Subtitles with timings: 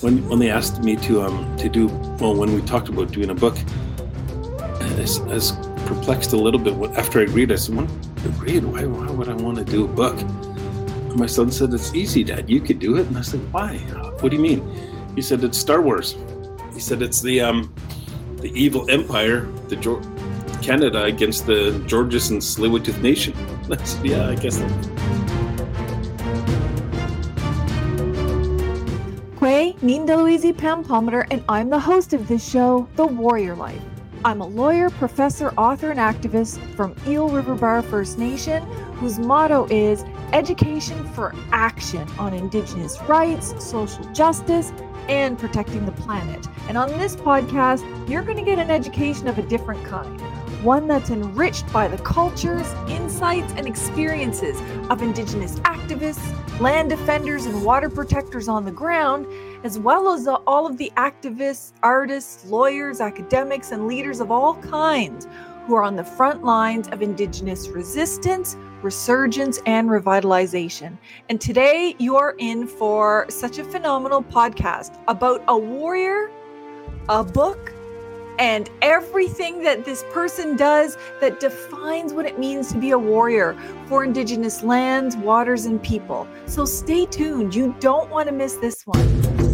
[0.00, 1.86] when when they asked me to um to do
[2.20, 3.56] well when we talked about doing a book,
[4.80, 5.52] I I was
[5.86, 7.50] perplexed a little bit after I agreed.
[7.52, 7.90] I said, "What
[8.24, 8.64] agreed?
[8.64, 12.24] Why why would I want to do a book?" And my son said, "It's easy,
[12.24, 12.48] Dad.
[12.48, 13.78] You could do it." And I said, "Why?
[14.20, 14.62] What do you mean?"
[15.14, 16.16] He said, "It's Star Wars."
[16.74, 17.74] He said, "It's the um
[18.38, 20.04] the evil empire, the George."
[20.62, 23.34] Canada against the Georges and Tsleil-Waututh Nation.
[24.02, 24.58] Yeah, I guess.
[29.80, 33.82] Quay, Nindaluizi Pam Palmater, and I'm the host of this show, The Warrior Life.
[34.24, 38.62] I'm a lawyer, professor, author, and activist from Eel River Bar First Nation,
[38.94, 44.72] whose motto is Education for Action on Indigenous Rights, Social Justice,
[45.08, 46.46] and Protecting the Planet.
[46.68, 50.20] And on this podcast, you're going to get an education of a different kind
[50.62, 57.64] one that's enriched by the cultures, insights, and experiences of Indigenous activists, land defenders, and
[57.64, 59.24] water protectors on the ground,
[59.64, 65.26] as well as all of the activists, artists, lawyers, academics, and leaders of all kinds
[65.66, 70.96] who are on the front lines of Indigenous resistance, resurgence, and revitalization.
[71.28, 76.30] And today you are in for such a phenomenal podcast about a warrior,
[77.10, 77.74] a book,
[78.38, 83.56] and everything that this person does that defines what it means to be a warrior
[83.88, 86.26] for Indigenous lands, waters, and people.
[86.46, 87.54] So stay tuned.
[87.54, 89.47] You don't want to miss this one.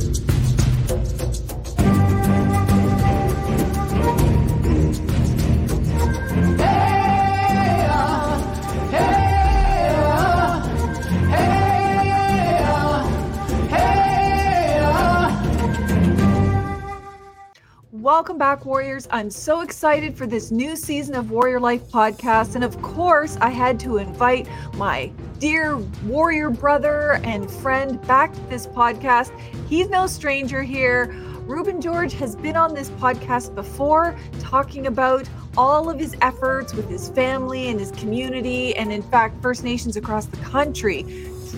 [18.24, 19.06] Welcome back, Warriors.
[19.10, 22.54] I'm so excited for this new season of Warrior Life podcast.
[22.54, 28.40] And of course, I had to invite my dear warrior brother and friend back to
[28.48, 29.30] this podcast.
[29.68, 31.08] He's no stranger here.
[31.46, 36.88] Rueben George has been on this podcast before talking about all of his efforts with
[36.88, 41.02] his family and his community, and in fact, First Nations across the country,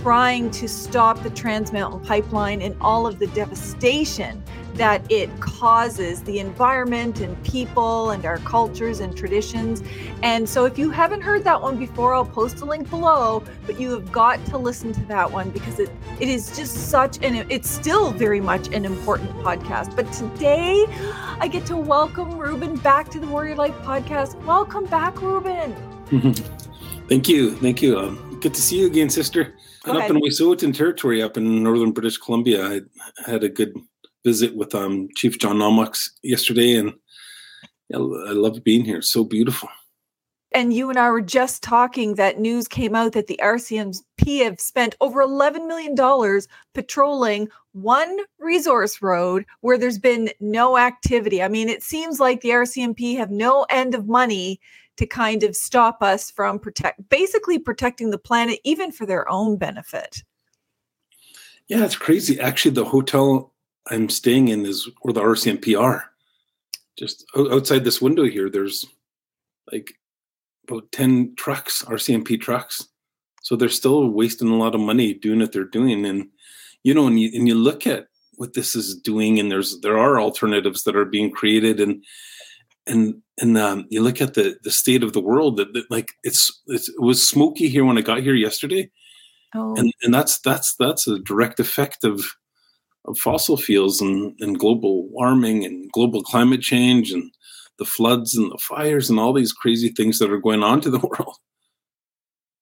[0.02, 4.42] trying to stop the Trans Mountain Pipeline and all of the devastation
[4.74, 9.82] that it causes the environment and people and our cultures and traditions.
[10.22, 13.42] And so, if you haven't heard that one before, I'll post a link below.
[13.66, 15.90] But you have got to listen to that one because it
[16.20, 19.96] it is just such an it's still very much an important podcast.
[19.96, 20.84] But today,
[21.40, 24.34] I get to welcome Rueben back to the Warrior Life podcast.
[24.44, 25.74] Welcome back, Rueben.
[27.08, 27.98] Thank you, thank you.
[27.98, 29.54] Um, good to see you again, sister.
[29.86, 32.80] And up in Wet'suwet'en territory, up in northern British Columbia, I
[33.30, 33.74] had a good
[34.24, 36.92] visit with um, Chief John Na'moks yesterday, and
[37.88, 38.98] yeah, I love being here.
[38.98, 39.68] It's so beautiful.
[40.52, 44.58] And you and I were just talking that news came out that the RCMP have
[44.58, 46.42] spent over $11 million
[46.72, 51.42] patrolling one resource road where there's been no activity.
[51.42, 54.58] I mean, it seems like the RCMP have no end of money
[54.96, 59.56] to kind of stop us from protect basically protecting the planet even for their own
[59.56, 60.22] benefit.
[61.68, 62.40] Yeah, it's crazy.
[62.40, 63.52] Actually, the hotel
[63.90, 66.10] I'm staying in is where the RCMP are.
[66.98, 68.86] Just outside this window here, there's
[69.70, 69.92] like
[70.68, 72.88] about 10 trucks, RCMP trucks.
[73.42, 76.06] So they're still wasting a lot of money doing what they're doing.
[76.06, 76.28] And,
[76.82, 79.98] you know, and you, and you look at what this is doing and there's, there
[79.98, 82.02] are alternatives that are being created and,
[82.86, 86.12] and, and um, you look at the, the state of the world that, that like
[86.22, 88.90] it's, it's, it was smoky here when I got here yesterday.
[89.54, 89.74] Oh.
[89.76, 92.24] And, and that's, that's, that's a direct effect of,
[93.06, 97.30] of fossil fuels and, and global warming and global climate change and
[97.78, 100.90] the floods and the fires and all these crazy things that are going on to
[100.90, 101.36] the world.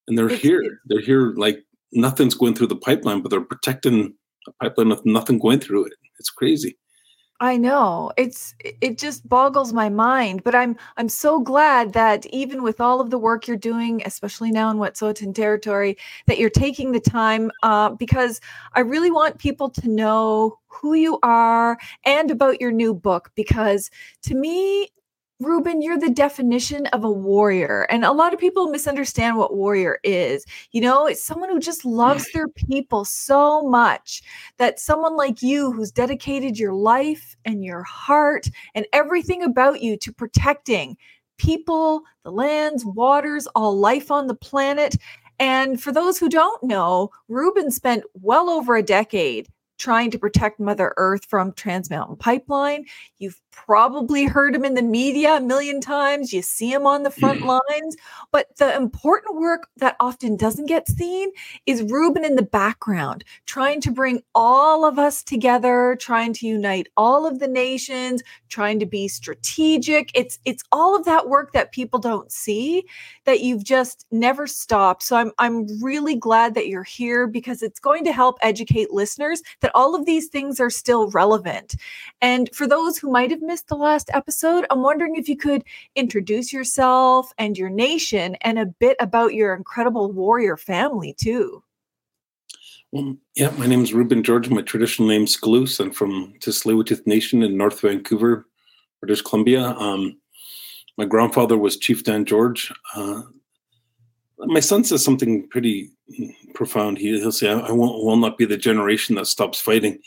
[0.07, 0.81] And they're it's, here.
[0.87, 4.15] They're here like nothing's going through the pipeline, but they're protecting
[4.47, 5.93] a pipeline with nothing going through it.
[6.19, 6.77] It's crazy.
[7.45, 8.11] I know.
[8.17, 13.03] It's it just boggles my mind, but I'm I'm so glad that even with all
[13.03, 17.51] of the work you're doing, especially now in Wet'suwet'en territory, that you're taking the time
[17.63, 18.41] uh, because
[18.73, 23.91] I really want people to know who you are and about your new book because
[24.23, 24.89] to me
[25.43, 27.83] Rueben, you're the definition of a warrior.
[27.91, 30.45] And a lot of people misunderstand what warrior is.
[30.71, 34.23] You know, it's someone who just loves their people so much
[34.59, 39.97] that someone like you, who's dedicated your life and your heart and everything about you
[39.99, 40.97] to protecting
[41.37, 44.97] people, the lands, waters, all life on the planet.
[45.41, 49.49] And for those who don't know, Rueben spent well over a decade
[49.79, 52.85] trying to protect Mother Earth from Trans Mountain Pipeline.
[53.19, 56.33] You've probably heard him in the media a million times.
[56.33, 57.61] You see him on the front mm.
[57.71, 57.97] lines.
[58.33, 61.31] But the important work that often doesn't get seen
[61.67, 66.89] is Rueben in the background, trying to bring all of us together, trying to unite
[66.97, 70.11] all of the nations, trying to be strategic.
[70.15, 72.85] It's it's all of that work that people don't see
[73.25, 75.03] that you've just never stopped.
[75.03, 79.43] So I'm I'm really glad that you're here because it's going to help educate listeners
[79.65, 81.75] that all of these things are still relevant.
[82.21, 85.65] And for those who might have missed the last episode, I'm wondering if you could
[85.97, 91.63] introduce yourself and your nation and a bit about your incredible warrior family, too.
[92.93, 94.51] Well, yeah, my name is Rueben George.
[94.51, 95.81] My traditional name is Skaloos.
[95.81, 98.47] I'm from tsleil Nation in North Vancouver,
[99.01, 99.71] British Columbia.
[99.79, 100.19] Um,
[100.99, 102.71] my grandfather was Chief Dan George.
[102.95, 103.23] Uh,
[104.47, 105.91] my son says something pretty
[106.55, 106.99] profound.
[106.99, 110.01] He, he'll say, "I won't, will not be the generation that stops fighting."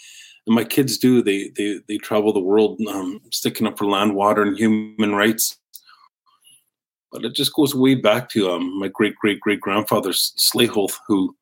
[0.47, 1.21] and my kids do.
[1.21, 5.57] They they they travel the world, um, sticking up for land, water, and human rights.
[7.11, 11.35] But it just goes way back to um, my great great great grandfather Slaholt, who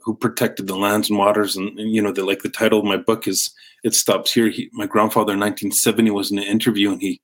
[0.00, 1.56] who protected the lands and waters.
[1.56, 3.52] And, and, you know, the like the title of my book is
[3.84, 7.20] "It Stops Here." He, my grandfather in 1970 was in an interview, and he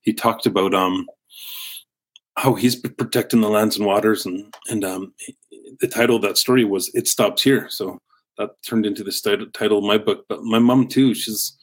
[0.00, 1.06] he talked about um
[2.38, 5.12] how he's protecting the lands and waters, and and um
[5.80, 7.98] the title of that story was "It Stops Here." So
[8.38, 10.24] that turned into the title of my book.
[10.28, 11.56] But my mom too, she's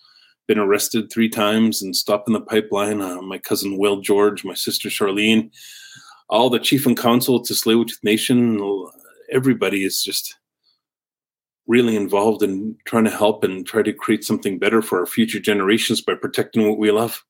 [0.48, 3.01] been arrested three times and stopped in the pipeline.
[3.01, 5.50] Uh, my cousin Will George, my sister Charlene,
[6.30, 8.62] all the chief and council to Tsleil-Waututh Nation,
[9.31, 10.36] everybody is just
[11.68, 15.39] really involved in trying to help and try to create something better for our future
[15.39, 17.24] generations by protecting what we love.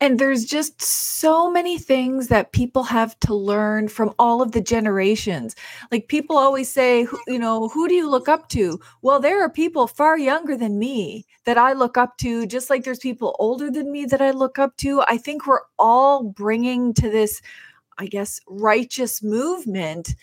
[0.00, 4.60] And there's just so many things that people have to learn from all of the
[4.60, 5.56] generations.
[5.90, 8.78] Like people always say, you know, who do you look up to?
[9.00, 12.84] Well, there are people far younger than me that I look up to, just like
[12.84, 15.02] there's people older than me that I look up to.
[15.08, 17.40] I think we're all bringing to this,
[17.96, 20.14] I guess, righteous movement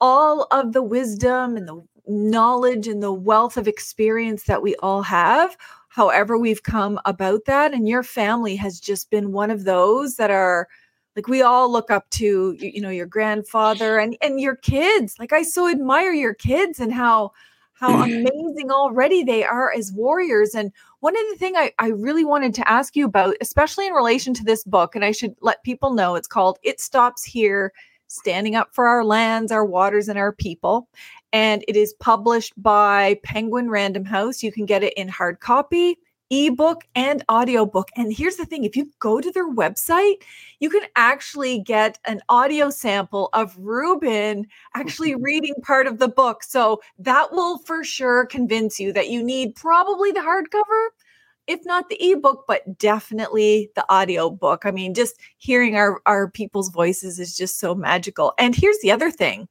[0.00, 5.02] all of the wisdom and the knowledge and the wealth of experience that we all
[5.02, 5.56] have
[5.96, 10.30] however we've come about that and your family has just been one of those that
[10.30, 10.68] are
[11.16, 15.16] like we all look up to you, you know your grandfather and and your kids.
[15.18, 17.32] Like i so admire your kids and how
[17.72, 18.04] how mm.
[18.04, 20.54] amazing already they are as warriors.
[20.54, 20.70] And
[21.00, 24.34] one of the thing I, I really wanted to ask you about especially in relation
[24.34, 27.72] to this book and i should let people know it's called it stops here
[28.08, 30.88] standing up for our lands our waters and our people
[31.36, 34.42] and it is published by Penguin Random House.
[34.42, 35.98] You can get it in hard copy,
[36.30, 37.90] ebook, and audiobook.
[37.94, 40.22] And here's the thing if you go to their website,
[40.60, 44.44] you can actually get an audio sample of Rueben
[44.74, 46.42] actually reading part of the book.
[46.42, 50.88] So that will for sure convince you that you need probably the hardcover
[51.46, 54.64] if not the ebook, but definitely the audio book.
[54.64, 58.34] I mean, just hearing our, our people's voices is just so magical.
[58.38, 59.48] And here's the other thing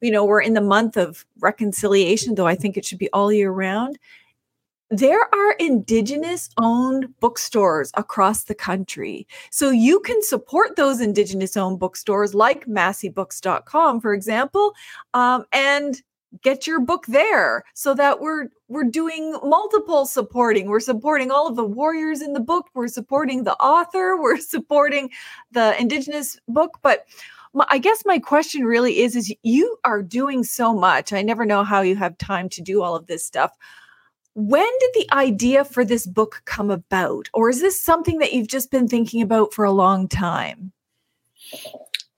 [0.00, 3.32] you know, we're in the month of reconciliation, though I think it should be all
[3.32, 3.98] year round.
[4.90, 9.26] There are indigenous owned bookstores across the country.
[9.50, 14.72] So you can support those indigenous owned bookstores like massybooks.com, for example,
[15.12, 16.00] um, and
[16.42, 21.56] get your book there so that we're we're doing multiple supporting we're supporting all of
[21.56, 25.10] the warriors in the book we're supporting the author we're supporting
[25.52, 27.06] the indigenous book but
[27.68, 31.12] I guess my question really is is you are doing so much.
[31.12, 33.52] I never know how you have time to do all of this stuff.
[34.34, 37.28] When did the idea for this book come about?
[37.32, 40.72] Or is this something that you've just been thinking about for a long time?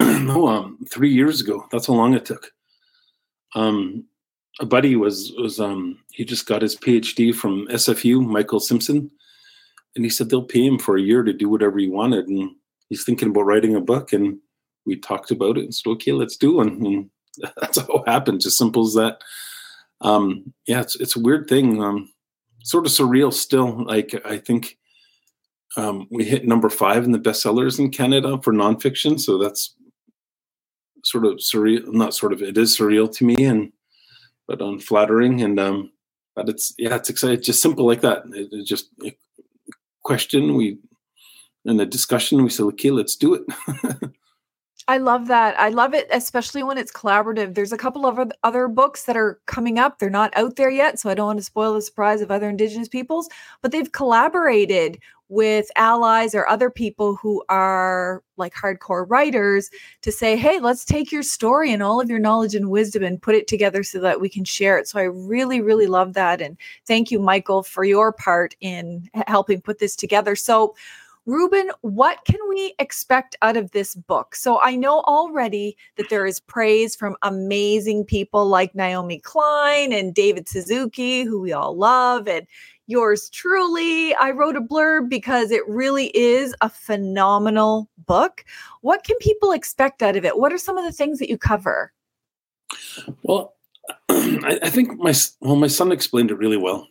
[0.00, 1.66] no, um, three years ago.
[1.70, 2.52] That's how long it took.
[3.54, 4.04] Um,
[4.60, 9.10] a buddy was was um, he just got his PhD from SFU, Michael Simpson,
[9.96, 12.50] and he said they'll pay him for a year to do whatever he wanted, and
[12.88, 14.12] he's thinking about writing a book.
[14.12, 14.38] And
[14.86, 16.68] we talked about it and said, okay, let's do it.
[16.68, 17.10] And
[17.60, 18.40] that's how it happened.
[18.40, 19.22] Just simple as that.
[20.02, 21.82] Um, yeah, it's, it's a weird thing.
[21.82, 22.10] Um,
[22.62, 23.84] sort of surreal still.
[23.84, 24.78] Like, I think
[25.76, 29.20] um, we hit number five in the bestsellers in Canada for nonfiction.
[29.20, 29.74] So that's
[31.10, 31.86] sort of surreal.
[31.92, 33.72] Not sort of, it is surreal to me and,
[34.46, 35.42] but unflattering.
[35.42, 35.92] And, um,
[36.34, 37.42] but it's, yeah, it's exciting.
[37.42, 38.22] Just simple like that.
[38.32, 39.16] It, it just a
[40.02, 40.56] question.
[40.56, 40.78] We,
[41.64, 43.42] in a discussion, we said, okay, let's do it.
[44.88, 45.56] I love that.
[45.56, 47.54] I love it, especially when it's collaborative.
[47.54, 49.98] There's a couple of other books that are coming up.
[49.98, 52.48] They're not out there yet, so I don't want to spoil the surprise of other
[52.48, 53.28] Indigenous peoples,
[53.62, 54.98] but they've collaborated
[55.30, 59.70] with allies or other people who are like hardcore writers
[60.02, 63.22] to say, hey, let's take your story and all of your knowledge and wisdom and
[63.22, 64.88] put it together so that we can share it.
[64.88, 66.42] So I really, really love that.
[66.42, 70.34] And thank you, Michael, for your part in helping put this together.
[70.34, 70.74] So,
[71.28, 74.34] Rueben, what can we expect out of this book?
[74.34, 80.14] So I know already that there is praise from amazing people like Naomi Klein and
[80.14, 82.46] David Suzuki, who we all love, and
[82.90, 84.14] yours truly.
[84.14, 88.44] I wrote a blurb because it really is a phenomenal book.
[88.80, 90.38] What can people expect out of it?
[90.38, 91.92] What are some of the things that you cover?
[93.22, 93.54] Well,
[94.08, 96.86] I, I think my well, my son explained it really well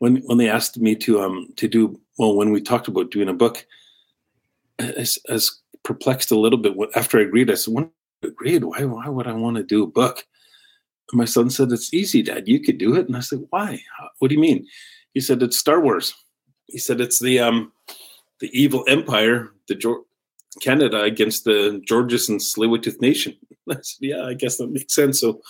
[0.00, 3.28] when when they asked me to um to do well when we talked about doing
[3.28, 3.64] a book
[4.78, 5.50] as, as
[5.84, 7.90] perplexed a little bit after I agreed I said when
[8.24, 10.26] I agreed why why would I want to do a book
[11.12, 12.48] my son said it's easy dad.
[12.48, 13.06] You could do it.
[13.06, 13.82] And I said why?
[14.18, 14.66] What do you mean?
[15.14, 16.14] He said it's Star Wars.
[16.66, 17.72] He said it's the um
[18.40, 20.02] the evil empire the George,
[20.60, 23.36] Canada against the Georges and Tsleil-Waututh nation.
[23.70, 25.20] I said yeah I guess that makes sense.
[25.20, 25.40] So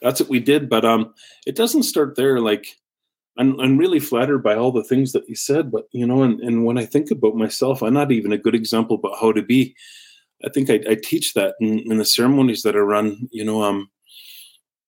[0.00, 0.68] that's what we did.
[0.68, 1.14] But um
[1.46, 2.40] it doesn't start there.
[2.40, 2.66] Like
[3.38, 6.40] I'm, I'm really flattered by all the things that you said, but you know, and,
[6.40, 9.42] and when I think about myself, I'm not even a good example about how to
[9.42, 9.74] be.
[10.44, 13.28] I think I, I teach that in, in, the ceremonies that I run.
[13.30, 13.88] You know, um,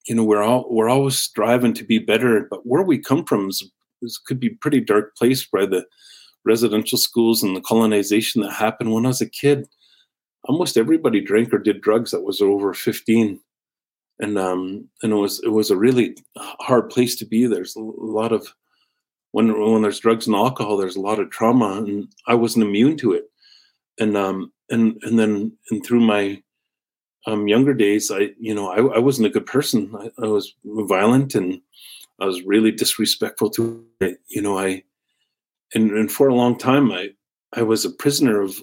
[0.09, 3.49] you know, we're all we're always striving to be better, but where we come from
[3.49, 3.71] is,
[4.03, 5.87] is could be pretty dark place by the
[6.45, 8.93] residential schools and the colonization that happened.
[8.93, 9.67] When I was a kid.
[10.47, 13.41] Almost everybody drank or did drugs that was over 15
[14.19, 17.47] and um and it was it was a really hard place to be.
[17.47, 18.55] There's a lot of
[19.33, 22.97] when when there's drugs and alcohol there's a lot of trauma and i wasn't immune
[22.99, 23.25] to it.
[23.99, 26.43] And um and and then and through my
[27.27, 29.91] um younger days i you know i, I wasn't a good person.
[29.99, 31.61] I, I was violent and
[32.21, 33.85] i was really disrespectful to
[34.29, 34.83] you know i
[35.75, 37.11] and, and for a long time i
[37.55, 38.63] i was a prisoner of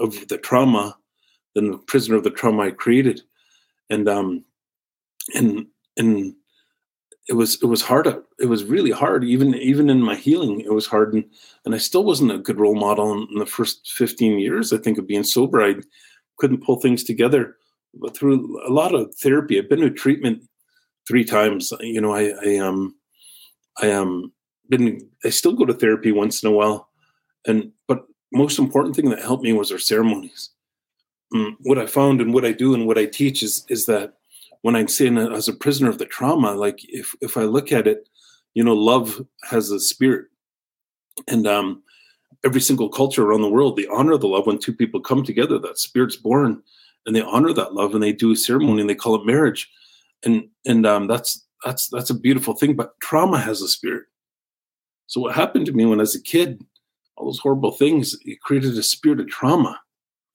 [0.00, 0.96] of the trauma
[1.54, 3.22] than a prisoner of the trauma i created.
[3.88, 4.44] And um
[5.34, 6.34] and and
[7.28, 8.06] it was it was hard
[8.38, 9.24] it was really hard.
[9.24, 11.14] Even even in my healing it was hard.
[11.14, 11.24] And
[11.64, 14.78] and i still wasn't a good role model in, in the first 15 years i
[14.78, 15.62] think of being sober.
[15.62, 15.74] I
[16.40, 17.56] couldn't pull things together
[17.94, 19.58] but through a lot of therapy.
[19.58, 20.44] I've been to treatment
[21.08, 21.72] three times.
[21.80, 22.94] You know i i um
[23.82, 24.32] i um
[24.68, 26.88] been i still go to therapy once in a while.
[27.46, 30.50] And but most important thing that helped me was our ceremonies.
[31.34, 34.14] Um, what i found and what i do and what i teach is is that
[34.62, 37.86] when I'm saying as a prisoner of the trauma, like if if I look at
[37.86, 38.08] it,
[38.54, 40.26] you know, love has a spirit,
[41.28, 41.82] and um,
[42.44, 45.58] every single culture around the world, they honor the love when two people come together.
[45.58, 46.62] That spirit's born,
[47.06, 49.70] and they honor that love, and they do a ceremony, and they call it marriage,
[50.24, 52.76] and and um, that's that's that's a beautiful thing.
[52.76, 54.04] But trauma has a spirit.
[55.06, 56.62] So what happened to me when I was a kid,
[57.16, 59.80] all those horrible things, it created a spirit of trauma,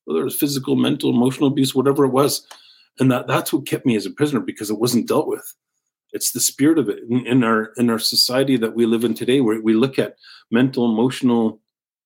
[0.04, 2.46] whether it was physical, mental, emotional abuse, whatever it was
[3.00, 5.56] and that that's what kept me as a prisoner because it wasn't dealt with
[6.12, 9.14] it's the spirit of it in, in our in our society that we live in
[9.14, 10.16] today where we look at
[10.52, 11.60] mental emotional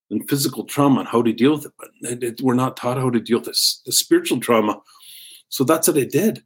[0.10, 2.98] and physical trauma and how to deal with it but it, it, we're not taught
[2.98, 4.82] how to deal with this the spiritual trauma.
[5.50, 6.44] So that's what i did.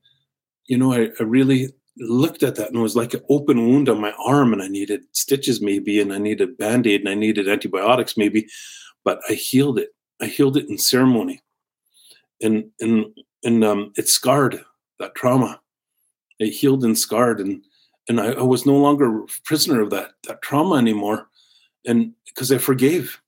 [0.65, 3.87] You know I, I really looked at that and it was like an open wound
[3.87, 7.47] on my arm and i needed stitches maybe and i needed band-aid and i needed
[7.47, 8.47] antibiotics maybe
[9.03, 9.89] but i healed it.
[10.21, 11.41] I healed it in ceremony.
[12.41, 13.05] And and
[13.43, 14.63] and um, it scarred
[14.99, 15.59] that trauma.
[16.39, 17.63] It healed and scarred, and
[18.09, 21.29] and I, I was no longer prisoner of that that trauma anymore,
[21.85, 23.21] and because I forgave,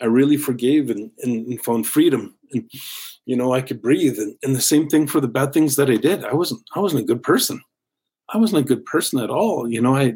[0.00, 2.68] I really forgave and, and, and, found freedom, and
[3.24, 5.90] you know I could breathe, and, and the same thing for the bad things that
[5.90, 6.24] I did.
[6.24, 7.60] I wasn't I wasn't a good person.
[8.30, 9.68] I wasn't a good person at all.
[9.68, 10.14] You know I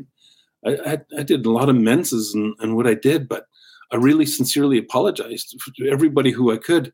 [0.67, 3.47] I, I did a lot of menses and, and what I did, but
[3.93, 6.93] I really sincerely apologized to everybody who I could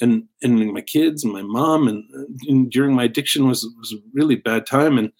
[0.00, 2.04] and and my kids and my mom and,
[2.48, 5.12] and, during my addiction was was a really bad time and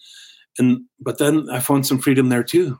[0.58, 2.78] and but then I found some freedom there too.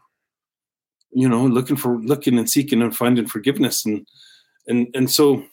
[1.15, 4.07] You know, looking for looking and seeking and finding forgiveness and
[4.67, 5.45] and and so,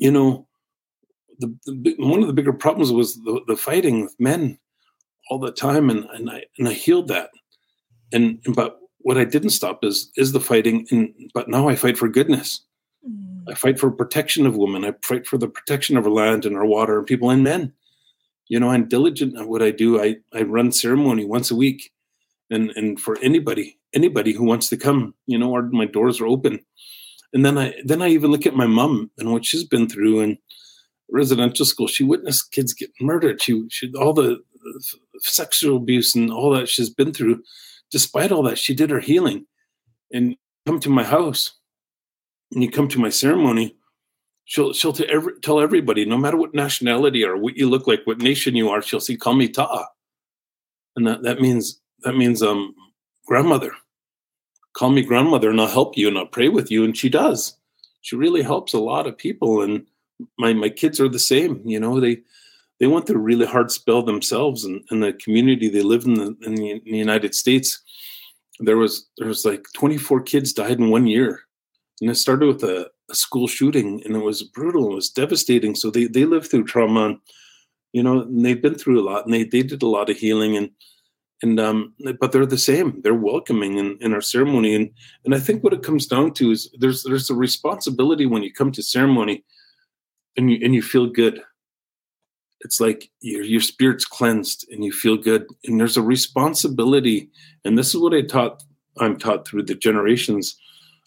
[0.00, 0.46] you know,
[1.38, 4.58] the, the one of the bigger problems was the, the fighting with men
[5.30, 7.30] all the time, and and I and I healed that,
[8.12, 11.76] and, and but what I didn't stop is is the fighting, and but now I
[11.76, 12.60] fight for goodness
[13.08, 13.42] mm.
[13.48, 14.84] I fight for protection of women.
[14.84, 17.72] I fight for the protection of our land and our water and people and men.
[18.48, 20.00] You know, I'm diligent at what I do.
[20.02, 21.90] I, I run ceremony once a week.
[22.50, 26.26] And and for anybody, anybody who wants to come, you know, our, my doors are
[26.26, 26.60] open.
[27.32, 30.20] And then I then I even look at my mom and what she's been through
[30.20, 30.38] in
[31.10, 31.88] residential school.
[31.88, 33.42] She witnessed kids get murdered.
[33.42, 34.38] She she all the
[35.18, 37.42] sexual abuse and all that she's been through.
[37.90, 39.46] Despite all that, she did her healing.
[40.12, 40.36] And
[40.66, 41.58] come to my house
[42.52, 43.76] and you come to my ceremony,
[44.44, 48.02] she'll she'll tell, every, tell everybody, no matter what nationality or what you look like,
[48.04, 49.86] what nation you are, she'll say, "Call me Ta,"
[50.96, 52.74] and that that means that means um
[53.26, 53.72] grandmother.
[54.74, 57.56] Call me grandmother, and I'll help you, and I'll pray with you, and she does.
[58.02, 59.86] She really helps a lot of people, and
[60.38, 61.62] my my kids are the same.
[61.64, 62.18] You know, they
[62.80, 66.14] they went through a really hard spell themselves, and, and the community they live in
[66.14, 67.80] the, in the, in the United States.
[68.60, 71.40] There was there was like 24 kids died in one year,
[72.00, 74.92] and it started with a, a school shooting, and it was brutal.
[74.92, 75.74] It was devastating.
[75.74, 77.18] So they they lived through trauma, and,
[77.92, 80.16] you know, and they've been through a lot, and they they did a lot of
[80.16, 80.70] healing, and
[81.44, 83.02] and um, but they're the same.
[83.02, 84.90] They're welcoming in, in our ceremony, and
[85.26, 88.50] and I think what it comes down to is there's there's a responsibility when you
[88.50, 89.44] come to ceremony,
[90.38, 91.42] and you and you feel good.
[92.62, 95.46] It's like your, your spirit's cleansed and you feel good.
[95.66, 97.28] And there's a responsibility
[97.62, 98.62] and this is what i taught
[98.98, 100.56] i'm taught through the generations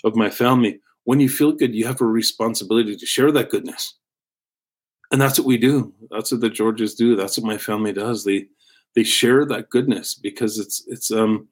[0.04, 0.80] of my family.
[1.06, 3.96] When you feel good you have a responsibility to share that goodness.
[5.12, 5.94] And that's what we do.
[6.12, 7.16] That's what the georges do.
[7.16, 8.24] That's what my family does.
[8.24, 8.46] They
[8.98, 11.48] they share that goodness because it's it's um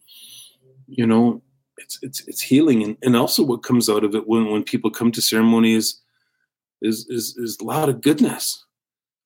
[0.88, 1.42] you know
[1.78, 4.92] it's it's it's healing and, and also what comes out of it when when people
[4.92, 6.02] come to ceremonies
[6.82, 8.66] is is is a lot of goodness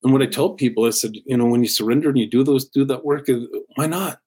[0.02, 2.42] and what I tell people, I said, you know, when you surrender and you do
[2.42, 3.40] those, do that work, uh,
[3.74, 4.18] why not?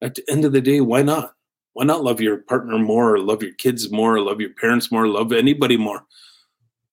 [0.00, 1.34] At the end of the day, why not?
[1.74, 4.90] Why not love your partner more, or love your kids more, or love your parents
[4.90, 6.04] more, love anybody more?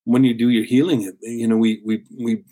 [0.04, 2.44] When you do your healing, you know, we we we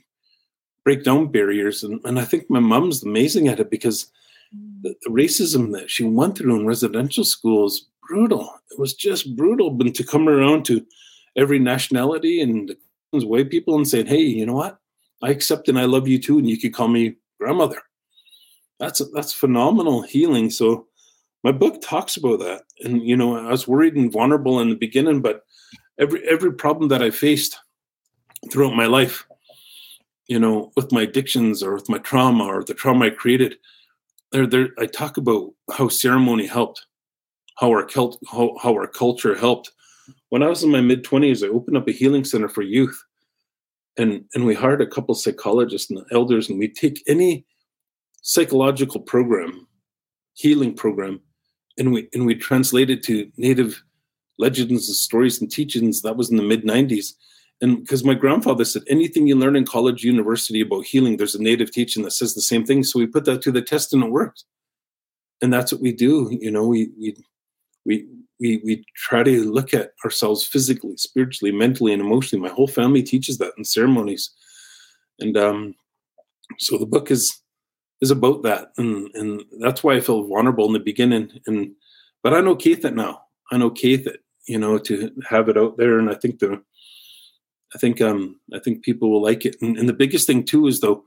[0.87, 4.09] break down barriers, and, and I think my mom's amazing at it because
[4.55, 4.81] mm.
[4.83, 8.57] the, the racism that she went through in residential school is brutal.
[8.71, 10.85] It was just brutal, but to come around to
[11.35, 12.73] every nationality and
[13.11, 14.79] white people and saying, "Hey, you know what?
[15.21, 17.81] I accept and I love you too, and you could call me grandmother.
[18.79, 20.49] That's that's phenomenal healing.
[20.49, 20.87] So
[21.43, 24.75] my book talks about that, and you know I was worried and vulnerable in the
[24.75, 25.43] beginning, but
[25.99, 27.59] every every problem that I faced
[28.49, 29.26] throughout my life,
[30.27, 33.55] you know, with my addictions or with my trauma or the trauma I created,
[34.31, 36.85] there there I talk about how ceremony helped,
[37.59, 39.71] how our cult how, how our culture helped.
[40.29, 43.01] When I was in my mid twenties, I opened up a healing center for youth.
[43.97, 47.45] And and we hired a couple psychologists and elders and we take any
[48.21, 49.67] psychological program
[50.33, 51.21] healing program
[51.77, 53.81] and we and we translate it to native
[54.37, 56.01] legends and stories and teachings.
[56.01, 57.13] That was in the mid 90s
[57.61, 61.41] and because my grandfather said anything you learn in college university about healing there's a
[61.41, 64.03] native teaching that says the same thing so we put that to the test and
[64.03, 64.43] it worked
[65.41, 67.15] and that's what we do you know we we
[67.85, 68.07] we
[68.39, 72.47] we we try to look at ourselves physically, spiritually, mentally, and emotionally.
[72.47, 74.31] My whole family teaches that in ceremonies,
[75.19, 75.75] and um,
[76.59, 77.41] so the book is
[78.01, 81.31] is about that, and and that's why I feel vulnerable in the beginning.
[81.47, 81.71] And
[82.23, 83.21] but I know Keith it now.
[83.51, 86.61] I know Keith it, you know, to have it out there, and I think the
[87.75, 89.55] I think um I think people will like it.
[89.61, 91.03] And, and the biggest thing too is though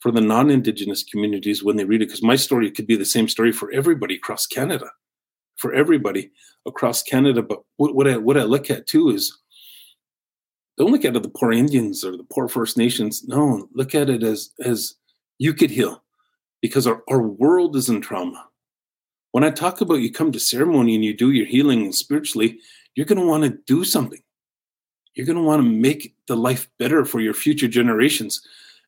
[0.00, 3.28] for the non-indigenous communities when they read it, because my story could be the same
[3.28, 4.90] story for everybody across Canada
[5.60, 6.30] for everybody
[6.66, 7.42] across Canada.
[7.42, 9.36] But what, what I what I look at too is
[10.78, 13.22] don't look at it the poor Indians or the poor First Nations.
[13.26, 14.94] No, look at it as as
[15.38, 16.02] you could heal
[16.62, 18.46] because our, our world is in trauma.
[19.32, 22.58] When I talk about you come to ceremony and you do your healing spiritually,
[22.94, 24.20] you're going to want to do something.
[25.14, 28.40] You're going to want to make the life better for your future generations.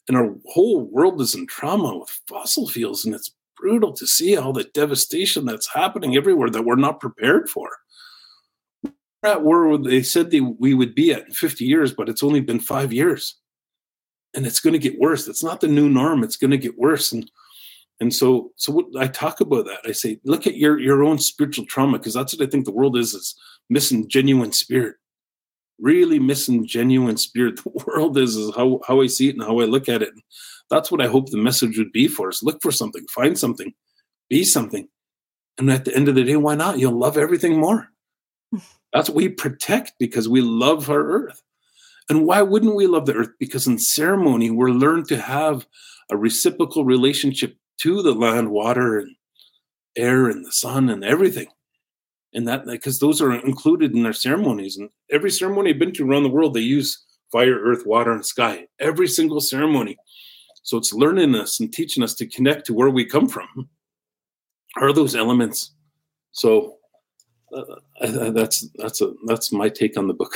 [0.08, 4.36] And our whole world is in trauma with fossil fuels, and it's brutal to see
[4.36, 7.70] all the devastation that's happening everywhere that we're not prepared for.
[8.82, 8.92] We're
[9.30, 12.40] at where they said they, we would be at in 50 years, but it's only
[12.40, 13.36] been five years.
[14.34, 15.28] And it's going to get worse.
[15.28, 16.24] It's not the new norm.
[16.24, 17.12] It's going to get worse.
[17.12, 17.30] And
[18.00, 19.78] and so so what I talk about that.
[19.84, 22.72] I say, look at your your own spiritual trauma, because that's what I think the
[22.72, 23.36] world is, is
[23.70, 24.96] missing genuine spirit.
[25.78, 27.60] Really missing genuine spirit.
[27.64, 30.12] The world is, is how, how I see it and how I look at it.
[30.70, 32.42] That's what I hope the message would be for us.
[32.42, 33.74] Look for something, find something,
[34.30, 34.88] be something.
[35.58, 36.78] And at the end of the day, why not?
[36.78, 37.88] You'll love everything more.
[38.92, 41.42] That's what we protect because we love our earth.
[42.08, 43.30] And why wouldn't we love the earth?
[43.38, 45.66] Because in ceremony, we're learned to have
[46.10, 49.16] a reciprocal relationship to the land, water, and
[49.96, 51.48] air, and the sun, and everything.
[52.34, 54.76] And that, because those are included in their ceremonies.
[54.76, 58.24] And every ceremony I've been to around the world, they use fire, earth, water, and
[58.24, 58.66] sky.
[58.80, 59.98] Every single ceremony.
[60.62, 63.68] So it's learning us and teaching us to connect to where we come from.
[64.76, 65.72] Are those elements?
[66.30, 66.76] So
[67.54, 70.34] uh, that's that's a that's my take on the book.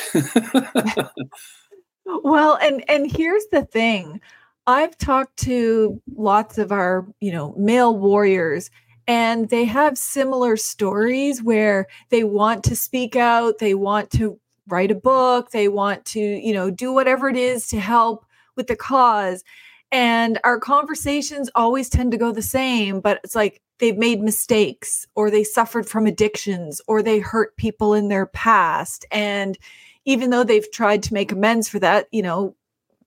[2.23, 4.21] well, and and here's the thing.
[4.67, 8.69] I've talked to lots of our, you know, male warriors
[9.07, 14.39] and they have similar stories where they want to speak out, they want to
[14.69, 18.67] write a book, they want to, you know, do whatever it is to help with
[18.67, 19.45] the cause.
[19.93, 25.07] And our conversations always tend to go the same, but it's like they've made mistakes
[25.15, 29.05] or they suffered from addictions or they hurt people in their past.
[29.13, 29.57] And
[30.05, 32.57] even though they've tried to make amends for that, you know,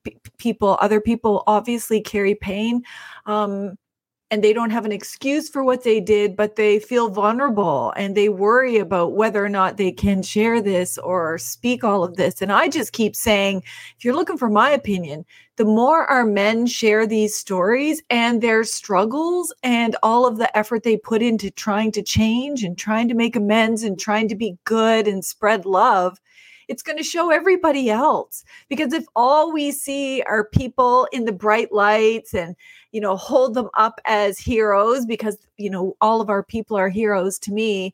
[0.03, 2.83] p- people, other people obviously carry pain.
[3.25, 3.77] Um,
[4.31, 8.15] and they don't have an excuse for what they did, but they feel vulnerable and
[8.15, 12.41] they worry about whether or not they can share this or speak all of this.
[12.41, 13.63] And I just keep saying,
[13.97, 18.63] if you're looking for my opinion, the more our men share these stories and their
[18.63, 23.15] struggles and all of the effort they put into trying to change and trying to
[23.15, 26.19] make amends and trying to be good and spread love,
[26.69, 28.45] it's going to show everybody else.
[28.69, 32.55] Because if all we see are people in the bright lights and,
[32.91, 36.89] you know, hold them up as heroes, because, you know, all of our people are
[36.89, 37.93] heroes to me,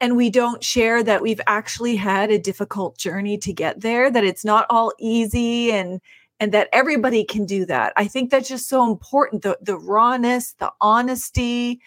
[0.00, 4.24] and we don't share that we've actually had a difficult journey to get there, that
[4.24, 6.00] it's not all easy and,
[6.40, 7.92] and that everybody can do that.
[7.96, 9.42] I think that's just so important.
[9.42, 11.80] The the rawness, the honesty,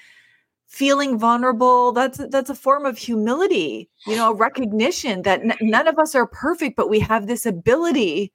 [0.67, 5.97] feeling vulnerable that's that's a form of humility you know recognition that n- none of
[5.97, 8.31] us are perfect but we have this ability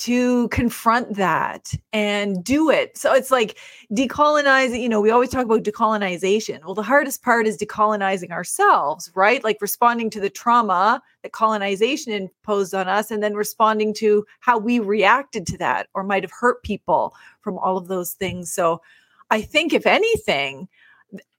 [0.00, 2.96] to confront that and do it.
[2.96, 3.58] So it's like
[3.92, 6.64] decolonizing you know we always talk about decolonization.
[6.64, 9.44] Well the hardest part is decolonizing ourselves right?
[9.44, 14.58] Like responding to the trauma that colonization imposed on us and then responding to how
[14.58, 18.50] we reacted to that or might have hurt people from all of those things.
[18.50, 18.80] So
[19.30, 20.68] i think if anything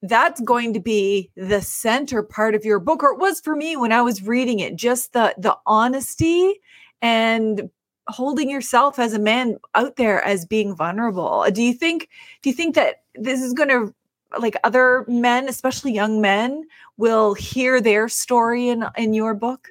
[0.03, 3.77] that's going to be the center part of your book or it was for me
[3.77, 6.59] when i was reading it just the the honesty
[7.01, 7.69] and
[8.07, 11.45] holding yourself as a man out there as being vulnerable.
[11.51, 12.09] Do you think
[12.41, 13.93] do you think that this is going to
[14.39, 16.63] like other men especially young men
[16.97, 19.69] will hear their story in in your book?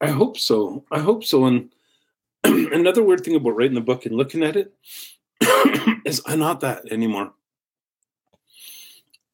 [0.00, 0.84] I hope so.
[0.90, 1.44] I hope so.
[1.46, 1.70] And
[2.44, 4.72] another weird thing about writing the book and looking at it
[6.04, 7.32] is i'm not that anymore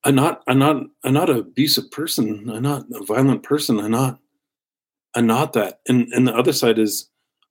[0.09, 2.49] I'm not I'm not I'm not an abusive person.
[2.49, 3.79] I'm not a violent person.
[3.79, 4.19] I'm not
[5.15, 5.81] I'm not that.
[5.87, 7.11] And and the other side is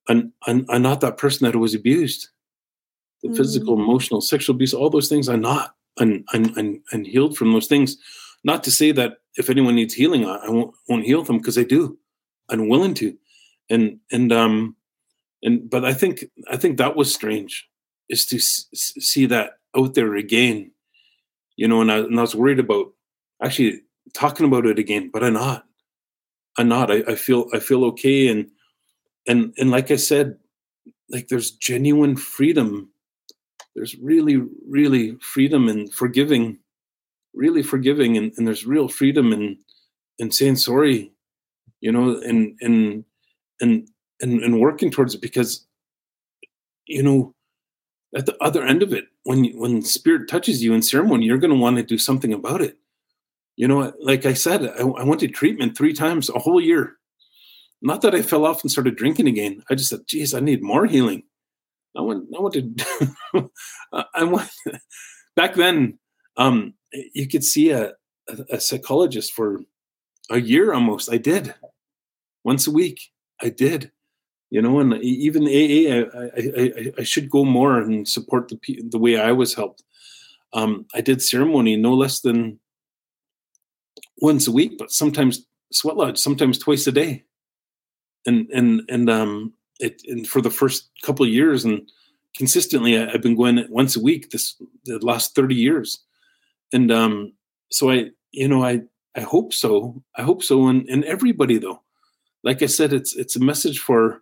[0.10, 2.30] I'm I'm, I'm not that person that was abused.
[3.22, 3.38] The mm.
[3.38, 5.30] physical, emotional, sexual abuse, all those things.
[5.30, 5.76] I'm not.
[6.00, 7.96] I'm, I'm I'm I'm healed from those things.
[8.44, 11.60] Not to say that if anyone needs healing, I, I won't won't heal them because
[11.60, 12.00] I do.
[12.50, 13.16] I'm willing to.
[13.70, 14.76] And and um
[15.44, 17.70] and but I think I think that was strange,
[18.10, 20.72] is to s- see that out there again
[21.58, 22.94] you know, and I, and I was worried about
[23.44, 23.82] actually
[24.14, 25.66] talking about it again, but I'm not.
[26.58, 26.90] I'm not.
[26.90, 28.50] I, I feel I feel okay, and
[29.28, 30.38] and and like I said,
[31.10, 32.90] like there's genuine freedom.
[33.76, 36.58] There's really, really freedom in forgiving,
[37.34, 39.58] really forgiving, and, and there's real freedom in
[40.20, 41.12] in saying sorry,
[41.82, 43.04] you know, and and
[43.62, 43.88] and
[44.22, 45.68] and, and working towards it because,
[46.88, 47.36] you know,
[48.16, 51.54] at the other end of it, when when spirit touches you in ceremony, you're going
[51.54, 52.78] to want to do something about it.
[53.56, 56.94] You know, like I said, I, I went to treatment three times a whole year.
[57.82, 59.64] Not that I fell off and started drinking again.
[59.70, 61.24] I just said, "Geez, I need more healing."
[61.96, 62.26] I went.
[62.36, 63.50] I went to.
[64.14, 64.50] I went
[65.36, 66.00] back then.
[66.38, 67.94] Um, you could see a,
[68.30, 69.60] a, a psychologist for
[70.30, 71.12] a year almost.
[71.12, 71.54] I did
[72.44, 73.00] once a week.
[73.42, 73.92] I did
[74.50, 76.06] you know and even aa
[76.38, 78.58] I, I, I, should go more and support the
[78.90, 79.84] the way i was helped.
[80.54, 82.60] Um, i did ceremony no less than
[84.18, 87.24] once a week but sometimes sweat lodge sometimes twice a day.
[88.26, 91.90] And and and um it and for the first couple of years and
[92.36, 94.56] consistently I, have been going once a week this
[94.86, 96.04] the last 30 years.
[96.74, 97.34] And um
[97.72, 98.82] so i you know i
[99.16, 100.04] i hope so.
[100.16, 101.82] I hope so and and everybody though.
[102.44, 104.22] Like i said it's it's a message for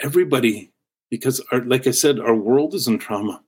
[0.00, 0.72] everybody
[1.10, 3.42] because our, like i said our world is in trauma.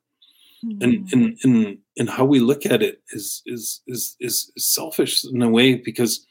[0.64, 0.82] Mm-hmm.
[0.82, 5.40] and, and and and how we look at it is is is is selfish in
[5.40, 6.26] a way because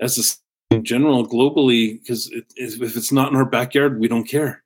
[0.00, 0.24] as a
[0.70, 4.62] in general globally because it, if it's not in our backyard we don't care.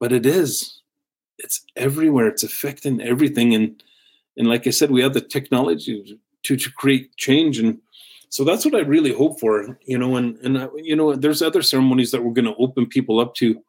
[0.00, 0.80] But it is.
[1.38, 2.28] It's everywhere.
[2.28, 3.54] It's affecting everything.
[3.54, 3.82] And
[4.36, 7.58] and like i said we have the technology to to create change.
[7.58, 7.78] And
[8.30, 11.62] so that's what i really hope for you know and and you know there's other
[11.62, 13.62] ceremonies that we're going to open people up to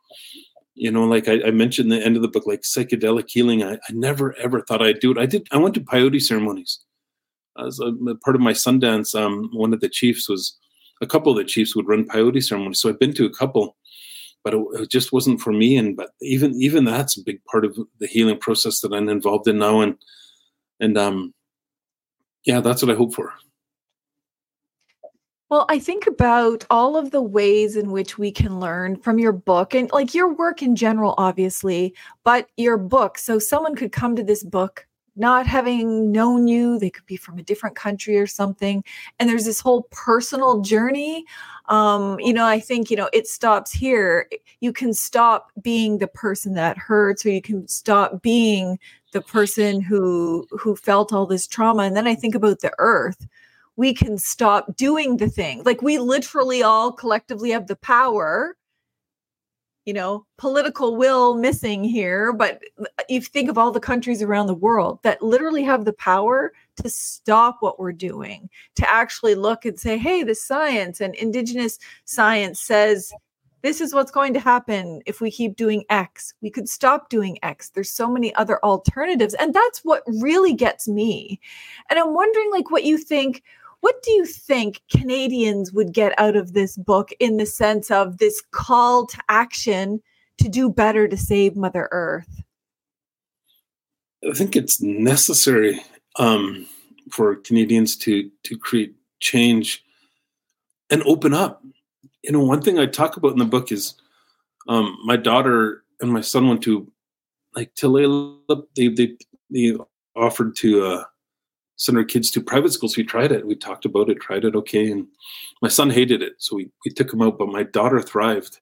[0.75, 3.63] you know, like I, I, mentioned the end of the book, like psychedelic healing.
[3.63, 5.17] I, I, never ever thought I'd do it.
[5.17, 5.47] I did.
[5.51, 6.79] I went to peyote ceremonies
[7.57, 7.91] as a,
[8.23, 9.13] part of my Sundance.
[9.13, 10.57] Um, one of the chiefs was
[11.01, 13.75] a couple of the chiefs would run peyote ceremonies, so I've been to a couple,
[14.43, 15.75] but it, it, just wasn't for me.
[15.75, 19.47] And but even even that's a big part of the healing process that I'm involved
[19.47, 19.81] in now.
[19.81, 19.97] And
[20.79, 21.33] and um
[22.45, 23.33] yeah, that's what I hope for.
[25.49, 29.31] Well, I think about all of the ways in which we can learn from your
[29.31, 33.17] book and like your work in general, obviously, but your book.
[33.17, 34.85] So someone could come to this book
[35.15, 38.83] not having known you, they could be from a different country or something.
[39.19, 41.25] And there's this whole personal journey.
[41.67, 44.29] Um, you know, I think, you know, it stops here.
[44.61, 48.79] You can stop being the person that hurts, or you can stop being
[49.11, 51.83] the person who who felt all this trauma.
[51.83, 53.27] And then I think about the earth
[53.79, 55.63] we can stop doing the thing.
[55.63, 58.57] Like we literally all collectively have the power,
[59.85, 62.33] you know, political will missing here.
[62.33, 62.59] But
[63.07, 66.51] if you think of all the countries around the world that literally have the power
[66.75, 71.79] to stop what we're doing, to actually look and say, hey, the science and indigenous
[72.03, 73.13] science says
[73.61, 76.33] this is what's going to happen if we keep doing X.
[76.41, 77.69] We could stop doing X.
[77.69, 79.33] There's so many other alternatives.
[79.33, 81.39] And that's what really gets me.
[81.89, 83.43] And I'm wondering, like, what you think
[83.81, 88.17] what do you think Canadians would get out of this book in the sense of
[88.17, 90.01] this call to action
[90.39, 92.41] to do better to save Mother Earth?
[94.27, 95.79] I think it's necessary
[96.17, 96.67] um,
[97.09, 99.83] for Canadians to to create change
[100.89, 101.63] and open up.
[102.23, 103.95] You know, one thing I talk about in the book is
[104.67, 106.91] um, my daughter and my son went to
[107.55, 108.63] like Tulalip.
[108.75, 109.17] They they
[109.49, 109.77] they
[110.15, 111.03] offered to uh,
[111.79, 112.97] send our kids to private schools.
[112.97, 113.47] We tried it.
[113.47, 114.91] We talked about it, tried it okay.
[114.91, 115.07] And
[115.61, 116.33] my son hated it.
[116.37, 118.59] So we, we took him out, but my daughter thrived.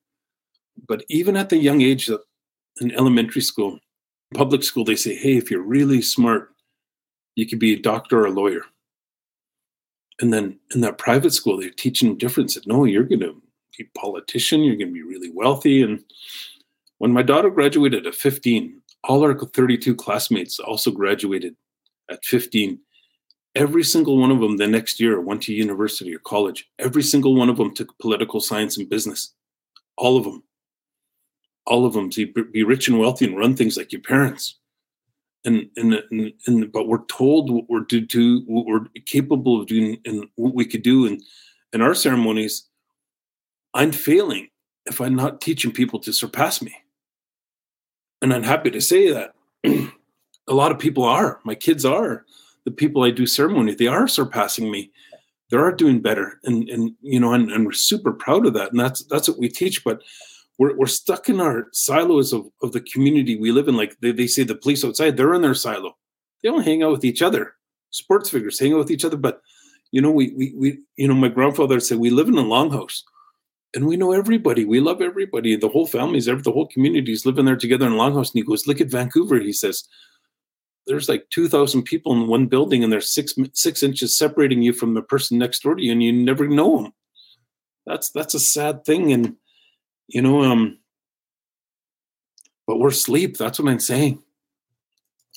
[0.88, 2.21] But even at the young age of
[2.80, 3.80] in elementary school,
[4.36, 6.53] public school, they say, hey, if you're really smart,
[7.36, 8.62] you could be a doctor or a lawyer.
[10.21, 13.41] And then in that private school, they're teaching difference that no, you're going to
[13.75, 15.82] be a politician, you're going to be really wealthy.
[15.82, 16.03] And
[16.99, 21.56] when my daughter graduated at 15, all our 32 classmates also graduated
[22.12, 22.80] at 15
[23.58, 26.70] every single one of them the next year went to university or college.
[26.78, 29.34] Every single one of them took political science and business.
[29.98, 30.43] All of them.
[31.65, 34.60] All of them to be rich and wealthy and run things like your parents.
[35.43, 39.67] And, and, and, and but we're told what we're to do, what we're capable of
[39.67, 41.20] doing and what we could do in,
[41.74, 42.67] in our ceremonies.
[43.74, 44.50] I'm failing
[44.86, 46.76] if I'm not teaching people to surpass me.
[48.22, 49.34] And I'm happy to say that
[49.65, 51.39] a lot of people are.
[51.43, 52.24] My kids are
[52.67, 54.91] the people I do ceremony, they are surpassing me.
[55.49, 58.71] They are doing better, and and you know, and, and we're super proud of that.
[58.71, 59.86] And that's that's what we teach.
[59.86, 60.01] But
[60.58, 63.77] we're we're stuck in our silos of of the community we live in.
[63.77, 65.95] Like they, they say, the police outside, they're in their silo.
[66.43, 67.53] They don't hang out with each other.
[67.91, 69.39] Sports figures hang out with each other, but
[69.91, 73.03] you know, we we we you know, my grandfather said we live in a longhouse
[73.73, 74.65] and we know everybody.
[74.65, 75.56] We love everybody.
[75.56, 78.34] The whole family's there, the whole community is living there together in longhouse.
[78.34, 79.39] And he goes, Look at Vancouver.
[79.39, 79.88] He says,
[80.88, 84.93] there's like 2000 people in one building and there's six six inches separating you from
[84.93, 86.93] the person next door to you and you never know them
[87.86, 89.36] that's that's a sad thing and
[90.08, 90.78] you know um
[92.65, 94.21] but we're asleep that's what i'm saying.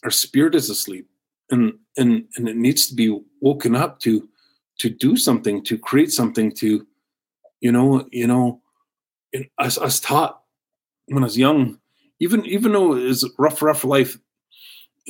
[0.03, 1.11] Our spirit is asleep
[1.51, 4.29] and and and it needs to be woken up to
[4.79, 6.87] to do something to create something to
[7.61, 8.63] you know you know
[9.59, 10.41] us us taught
[11.07, 11.79] when i was young
[12.19, 14.19] even even though it was rough rough life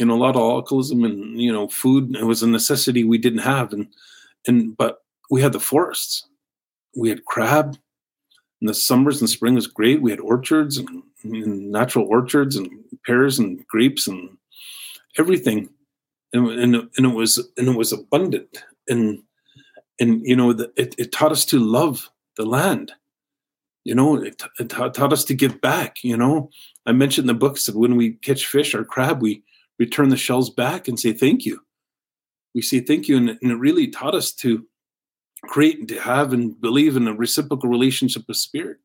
[0.00, 3.18] you know a lot of alcoholism and you know food it was a necessity we
[3.18, 3.72] didn't have.
[3.74, 3.86] And
[4.48, 6.26] and but we had the forests.
[6.96, 7.76] We had crab.
[8.62, 10.02] In the summers and spring was great.
[10.02, 12.68] We had orchards and, and natural orchards and
[13.06, 14.36] pears and grapes and
[15.18, 15.70] everything.
[16.32, 18.64] And, and, and it was and it was abundant.
[18.88, 19.22] And
[19.98, 22.92] and you know the, it, it taught us to love the land.
[23.84, 26.48] You know it, it taught, us to give back you know.
[26.86, 29.42] I mentioned in the books that when we catch fish or crab we
[29.80, 31.60] return the shells back and say thank you.
[32.54, 34.66] We say thank you, and, and it really taught us to
[35.44, 38.76] create and to have and believe in a reciprocal relationship with spirit.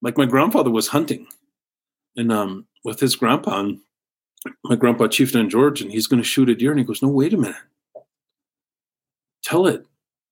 [0.00, 1.26] Like my grandfather was hunting,
[2.16, 3.80] and um, with his grandpa, and
[4.64, 7.02] my grandpa Chief Dan George, and he's going to shoot a deer, and he goes,
[7.02, 7.56] "No, wait a minute.
[9.42, 9.84] Tell it,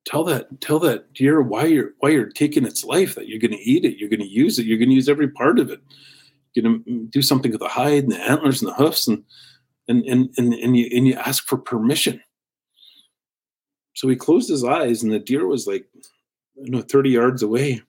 [0.05, 3.17] tell that, tell that deer why you're why you're taking its life.
[3.17, 5.09] That you're going to eat it, you're going to use it, you're going to use
[5.09, 5.81] every part of it.
[6.55, 9.25] You're going to do something with the hide and the antlers and the hoofs and
[9.89, 12.21] and and and, and you and you ask for permission.
[13.95, 15.87] So he closed his eyes, and the deer was like,
[16.55, 17.81] you know, 30 yards away.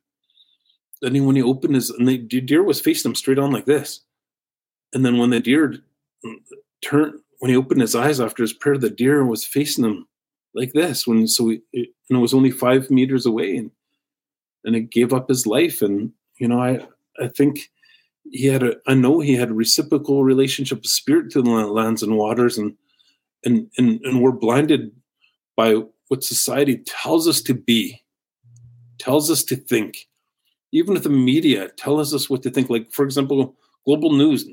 [1.02, 4.02] Then when he opened his, and the deer was facing him straight on like this.
[4.94, 5.76] And then when the deer
[6.82, 10.08] turned, when he opened his eyes after his prayer, the deer was facing him
[10.56, 11.06] like this.
[11.06, 13.72] When so, he, it, and it was only five meters away, and
[14.64, 15.82] and it gave up his life.
[15.82, 16.88] And you know, I
[17.22, 17.70] I think
[18.32, 22.04] he had a I know he had a reciprocal relationship of spirit to the lands
[22.04, 22.76] and waters and
[23.44, 24.92] and and, and we're blinded
[25.56, 28.04] by what society tells us to be,
[29.00, 30.08] tells us to think.
[30.72, 34.46] Even if the media tells us what to think, like for example, Global News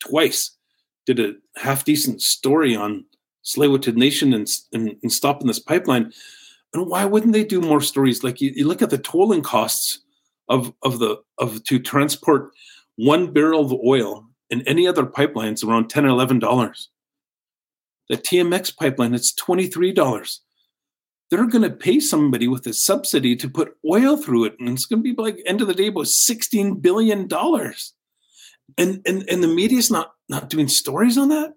[0.00, 0.56] twice
[1.06, 3.04] did a half decent story on
[3.44, 6.12] Tsleil-Waututh Nation and, and, and stopping this pipeline.
[6.74, 8.22] And why wouldn't they do more stories?
[8.22, 10.00] Like you, you look at the tolling costs
[10.48, 12.50] of of the of to transport
[12.96, 16.88] one barrel of oil in any other pipelines around 10 or 11 dollars.
[18.08, 20.42] The tmx pipeline it's 23 dollars.
[21.30, 24.86] They're going to pay somebody with a subsidy to put oil through it and it's
[24.86, 27.94] going to be like end of the day about 16 billion dollars.
[28.76, 31.52] And and and the media's not not doing stories on that?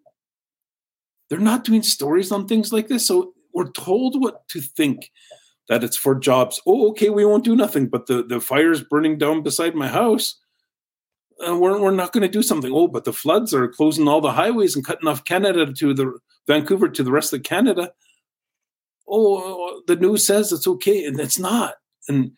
[1.30, 3.08] They're not doing stories on things like this?
[3.08, 5.10] So we're told what to think
[5.72, 6.62] that it's for jobs.
[6.68, 10.38] Oh, okay, we won't do nothing, but the, the fire's burning down beside my house.
[11.48, 12.74] Uh, we're, we're not going to do something.
[12.74, 16.20] Oh, but the floods are closing all the highways and cutting off Canada to the
[16.46, 17.94] Vancouver to the rest of Canada.
[19.08, 21.76] Oh, the news says it's okay, and it's not.
[22.10, 22.34] And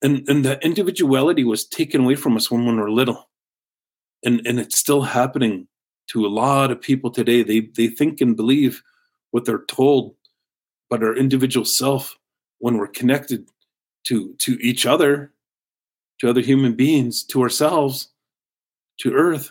[0.00, 3.28] and and the individuality was taken away from us when we were little,
[4.24, 5.68] and and it's still happening
[6.12, 7.42] to a lot of people today.
[7.42, 8.82] They they think and believe
[9.32, 10.14] what they're told,
[10.88, 12.16] but our individual self
[12.64, 13.46] when we're connected
[14.04, 15.30] to to each other
[16.18, 18.08] to other human beings to ourselves
[18.96, 19.50] to earth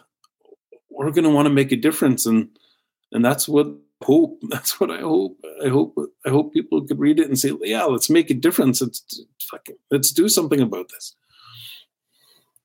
[0.90, 2.50] we're going to want to make a difference and
[3.12, 3.68] and that's what
[4.02, 5.96] hope that's what i hope i hope
[6.26, 9.22] i hope people could read it and say yeah let's make a difference let's
[9.92, 11.16] let's do something about this.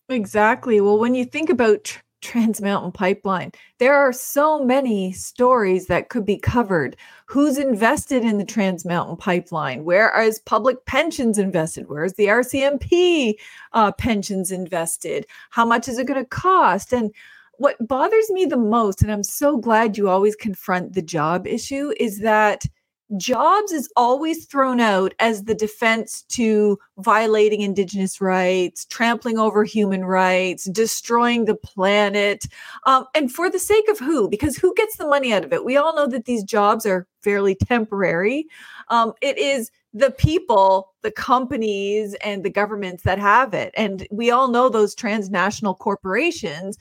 [0.09, 0.81] Exactly.
[0.81, 3.53] Well when you think about Trans Mountain Pipeline.
[3.79, 6.97] There are so many stories that could be covered.
[7.27, 9.85] Who's invested in the Trans Mountain Pipeline?
[9.85, 11.89] Where is public pensions invested?
[11.89, 13.35] Where is the RCMP
[13.73, 15.27] uh, pensions invested?
[15.51, 16.93] How much is it going to cost?
[16.93, 17.13] And
[17.59, 21.93] what bothers me the most, and I'm so glad you always confront the job issue,
[21.99, 22.65] is that
[23.17, 30.05] jobs is always thrown out as the defense to violating indigenous rights, trampling over human
[30.05, 32.45] rights, destroying the planet.
[32.85, 34.29] Um, and for the sake of who?
[34.29, 35.65] Because who gets the money out of it?
[35.65, 38.47] We all know that these jobs are fairly temporary.
[38.89, 43.73] Um, it is the people, the companies, and the governments that have it.
[43.77, 46.77] And we all know those transnational corporations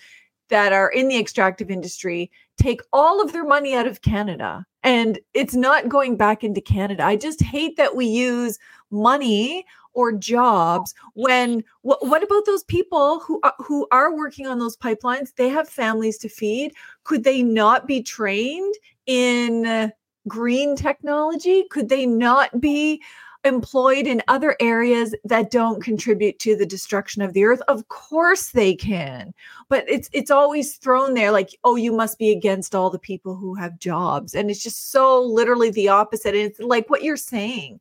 [0.49, 5.19] that are in the extractive industry take all of their money out of Canada and
[5.33, 7.03] it's not going back into Canada.
[7.03, 8.57] I just hate that we use
[8.91, 14.77] money or jobs when what, about those people who are, who are working on those
[14.77, 15.33] pipelines?
[15.35, 16.73] They have families to feed.
[17.03, 18.75] Could they not be trained
[19.07, 19.89] in uh,
[20.27, 21.65] green technology?
[21.71, 23.01] Could they not be
[23.47, 28.51] employed in other areas that don't contribute to the destruction of the earth of course
[28.51, 29.33] they can.
[29.69, 33.35] But it's it's always thrown there like oh you must be against all the people
[33.35, 34.35] who have jobs.
[34.35, 36.35] And it's just so literally the opposite.
[36.35, 37.79] And it's like what you're saying.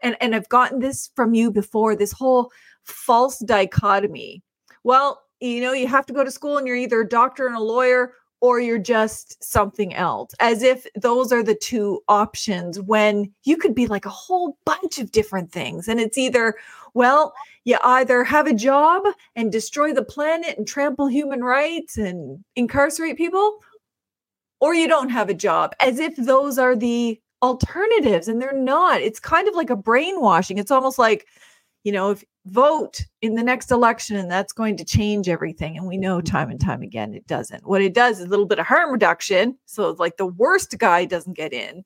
[0.00, 2.52] And and I've gotten this from you before this whole
[2.84, 4.42] false dichotomy.
[4.84, 7.56] Well you know you have to go to school and you're either a doctor and
[7.56, 8.12] a lawyer
[8.46, 13.74] or you're just something else, as if those are the two options when you could
[13.74, 15.88] be like a whole bunch of different things.
[15.88, 16.54] And it's either,
[16.94, 19.02] well, you either have a job
[19.34, 23.58] and destroy the planet and trample human rights and incarcerate people,
[24.60, 28.28] or you don't have a job, as if those are the alternatives.
[28.28, 29.00] And they're not.
[29.00, 30.58] It's kind of like a brainwashing.
[30.58, 31.26] It's almost like,
[31.82, 35.76] you know, if vote in the next election and that's going to change everything.
[35.76, 37.66] And we know time and time again it doesn't.
[37.66, 39.58] What it does is a little bit of harm reduction.
[39.66, 41.84] So like the worst guy doesn't get in.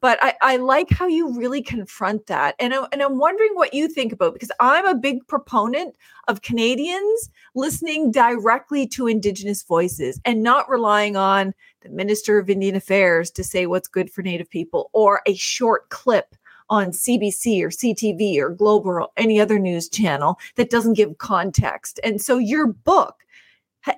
[0.00, 2.54] But I, I like how you really confront that.
[2.60, 5.96] And, I, and I'm wondering what you think about because I'm a big proponent
[6.28, 12.76] of Canadians listening directly to Indigenous voices and not relying on the Minister of Indian
[12.76, 16.36] Affairs to say what's good for Native people or a short clip
[16.70, 21.98] on CBC or CTV or Global or any other news channel that doesn't give context.
[22.04, 23.24] And so your book,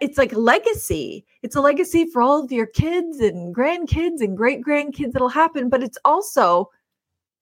[0.00, 1.24] it's like legacy.
[1.42, 5.68] It's a legacy for all of your kids and grandkids and great grandkids that'll happen,
[5.68, 6.70] but it's also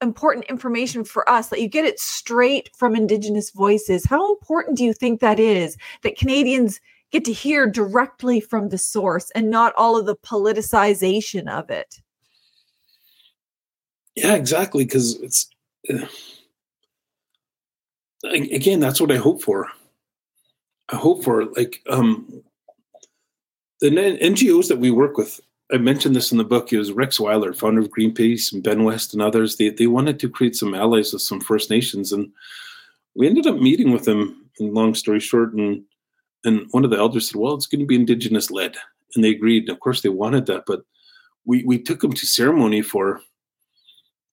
[0.01, 4.05] important information for us that you get it straight from indigenous voices.
[4.05, 8.79] How important do you think that is that Canadians get to hear directly from the
[8.79, 12.01] source and not all of the politicization of it?
[14.19, 14.85] Yeah, exactly.
[14.85, 15.49] Because it's
[15.89, 16.07] uh,
[18.25, 19.69] again, that's what I hope for.
[20.89, 22.43] I hope for like um,
[23.81, 25.41] the NGOs that we work with.
[25.73, 26.73] I mentioned this in the book.
[26.73, 29.57] It was Rex Weyler, founder of Greenpeace, and Ben West and others.
[29.57, 32.33] They they wanted to create some allies with some First Nations, and
[33.15, 34.45] we ended up meeting with them.
[34.59, 35.85] And long story short, and
[36.45, 38.77] and one of the elders said, "Well, it's going to be Indigenous led,"
[39.15, 39.65] and they agreed.
[39.65, 40.83] And Of course, they wanted that, but
[41.45, 43.21] we we took them to ceremony for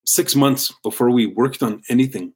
[0.06, 2.34] six months before we worked on anything,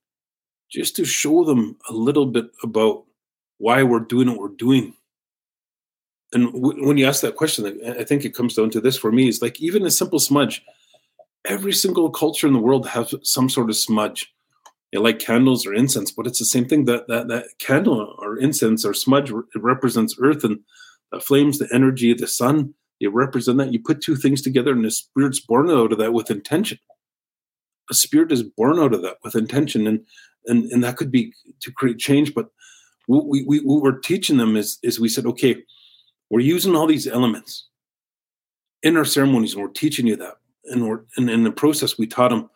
[0.71, 3.05] just to show them a little bit about
[3.57, 4.93] why we're doing what we're doing.
[6.33, 9.11] And w- when you ask that question, I think it comes down to this for
[9.11, 10.63] me is like even a simple smudge.
[11.45, 14.33] Every single culture in the world has some sort of smudge.
[14.91, 16.85] They like candles or incense, but it's the same thing.
[16.85, 20.59] That that that candle or incense or smudge represents earth and
[21.11, 22.73] the flames, the energy, the sun.
[22.99, 23.71] They represent that.
[23.71, 26.79] You put two things together, and the spirit's born out of that with intention.
[27.89, 30.05] A spirit is born out of that with intention, and
[30.45, 32.33] and and that could be to create change.
[32.33, 32.49] But
[33.07, 35.63] what we, we what we're teaching them is is we said, okay,
[36.29, 37.67] we're using all these elements
[38.83, 40.35] in our ceremonies, and we're teaching you that,
[40.65, 42.49] and we're and in the process we taught them.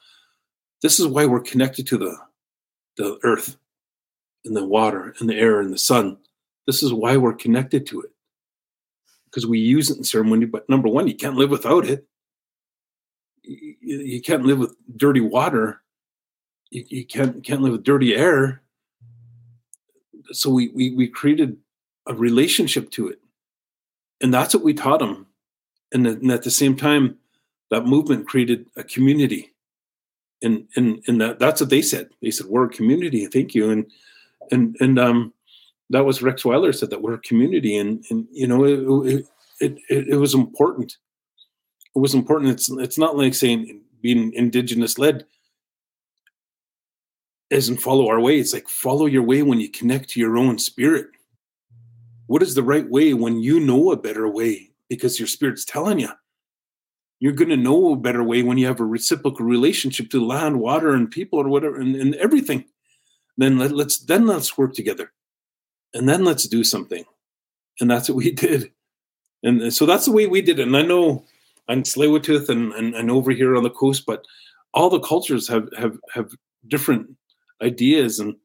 [0.82, 2.18] This is why we're connected to the
[2.98, 3.58] the earth,
[4.46, 6.18] and the water, and the air, and the sun.
[6.68, 8.12] This is why we're connected to it
[9.26, 10.46] because we use it in ceremony.
[10.46, 12.06] But number one, you can't live without it.
[13.84, 15.82] You, can't live with dirty water.
[16.72, 18.62] You, you can't can't live with dirty air.
[20.32, 21.58] So we, we we created
[22.08, 23.20] a relationship to it,
[24.22, 25.28] and that's what we taught them.
[25.92, 27.18] And, and at the same time,
[27.70, 29.52] that movement created a community.
[30.42, 32.10] And and and that, that's what they said.
[32.22, 33.26] They said we're a community.
[33.28, 33.70] Thank you.
[33.70, 33.86] And
[34.52, 35.34] and and um
[35.90, 39.26] that was Rex Weyler said that we're a community, and and you know it
[39.60, 40.98] it, it, it was important.
[41.96, 42.52] It was important.
[42.52, 45.26] It's it's not like saying being indigenous led
[47.50, 48.40] isn't follow our way.
[48.40, 51.08] It's like follow your way when you connect to your own spirit.
[52.28, 56.00] What is the right way when you know a better way because your spirit's telling
[56.00, 56.10] you?
[57.20, 60.60] You're going to know a better way when you have a reciprocal relationship to land,
[60.60, 62.66] water, and people, or whatever, and, and everything.
[63.38, 65.12] Then let, let's then let's work together
[65.94, 67.06] and then let's do something.
[67.80, 68.72] And that's what we did.
[69.44, 70.68] And so that's the way we did it.
[70.68, 71.26] And I know
[71.68, 74.26] on Tsleil-Waututh and, and, and over here on the coast, but
[74.74, 76.32] all the cultures have, have, have
[76.68, 77.16] different
[77.62, 78.20] ideas.
[78.20, 78.36] And,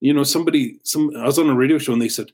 [0.00, 2.30] you know, somebody, some, I was on a radio show and they said,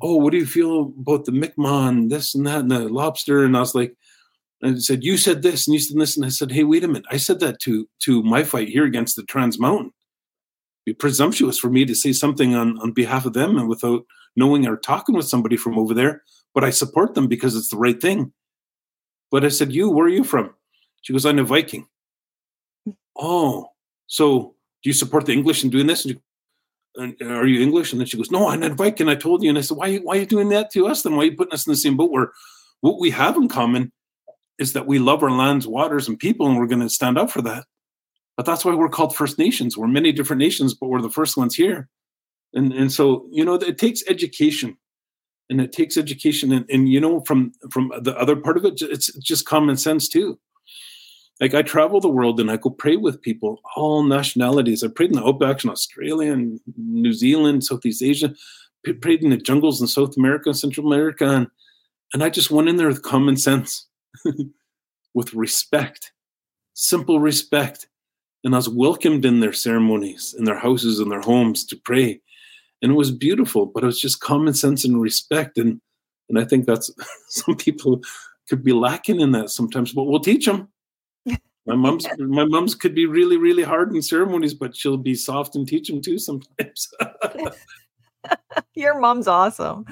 [0.00, 3.44] Oh, what do you feel about the Mi'kmaq, this and that, and the lobster?
[3.44, 3.96] And I was like,
[4.62, 6.16] and I said, you said this and you said this.
[6.16, 7.04] And I said, Hey, wait a minute.
[7.10, 9.92] I said that to, to my fight here against the Trans Mountain
[10.88, 14.06] be presumptuous for me to say something on, on behalf of them and without
[14.36, 16.22] knowing or talking with somebody from over there,
[16.54, 18.32] but I support them because it's the right thing.
[19.30, 20.54] But I said, You, where are you from?
[21.02, 21.86] She goes, I'm a Viking.
[23.16, 23.68] Oh,
[24.06, 26.06] so do you support the English in doing this?
[26.96, 27.92] And are you English?
[27.92, 29.08] And then she goes, No, I'm a Viking.
[29.08, 29.48] I told you.
[29.48, 31.02] And I said, Why, why are you doing that to us?
[31.02, 32.32] Then why are you putting us in the same boat where
[32.80, 33.92] what we have in common
[34.58, 37.30] is that we love our lands, waters, and people, and we're going to stand up
[37.30, 37.64] for that.
[38.36, 39.76] But that's why we're called First Nations.
[39.76, 41.88] We're many different nations, but we're the first ones here.
[42.54, 44.78] And and so you know it takes education,
[45.50, 48.80] and it takes education, and, and you know from from the other part of it,
[48.82, 50.38] it's just common sense too.
[51.40, 54.82] Like I travel the world and I go pray with people, all nationalities.
[54.82, 58.34] I prayed in the outbacks in Australia and New Zealand, Southeast Asia,
[58.86, 61.46] I prayed in the jungles in South America, Central America, and
[62.14, 63.86] and I just went in there with common sense,
[65.14, 66.12] with respect,
[66.74, 67.86] simple respect
[68.44, 72.20] and I was welcomed in their ceremonies, in their houses, in their homes to pray.
[72.80, 75.58] And it was beautiful, but it was just common sense and respect.
[75.58, 75.80] And
[76.28, 76.90] and I think that's
[77.28, 78.02] some people
[78.48, 80.68] could be lacking in that sometimes, but we'll teach them.
[81.66, 85.54] My mom's my mom's could be really, really hard in ceremonies, but she'll be soft
[85.54, 86.88] and teach them too sometimes.
[88.74, 89.84] your mom's awesome.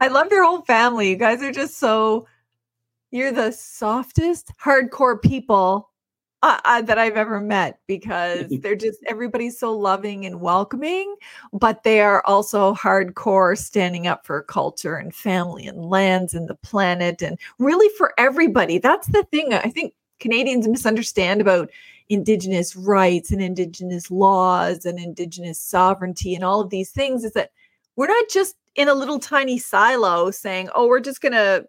[0.00, 1.10] I love your whole family.
[1.10, 2.28] You guys are just so
[3.10, 5.90] you're the softest hardcore people
[6.44, 11.14] uh, that I've ever met because they're just everybody's so loving and welcoming,
[11.52, 16.54] but they are also hardcore standing up for culture and family and lands and the
[16.54, 18.78] planet and really for everybody.
[18.78, 21.70] That's the thing I think Canadians misunderstand about
[22.10, 27.50] Indigenous rights and Indigenous laws and Indigenous sovereignty and all of these things is that
[27.96, 31.66] we're not just in a little tiny silo saying, oh, we're just going to,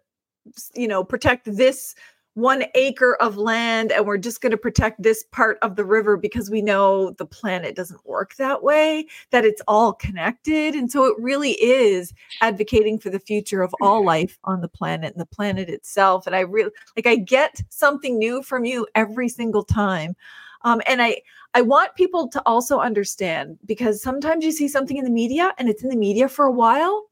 [0.74, 1.94] you know, protect this
[2.36, 6.18] one acre of land and we're just going to protect this part of the river
[6.18, 10.74] because we know the planet doesn't work that way, that it's all connected.
[10.74, 12.12] And so it really is
[12.42, 16.26] advocating for the future of all life on the planet and the planet itself.
[16.26, 20.14] And I really like, I get something new from you every single time.
[20.60, 21.22] Um, and I,
[21.54, 25.70] I want people to also understand because sometimes you see something in the media and
[25.70, 27.06] it's in the media for a while.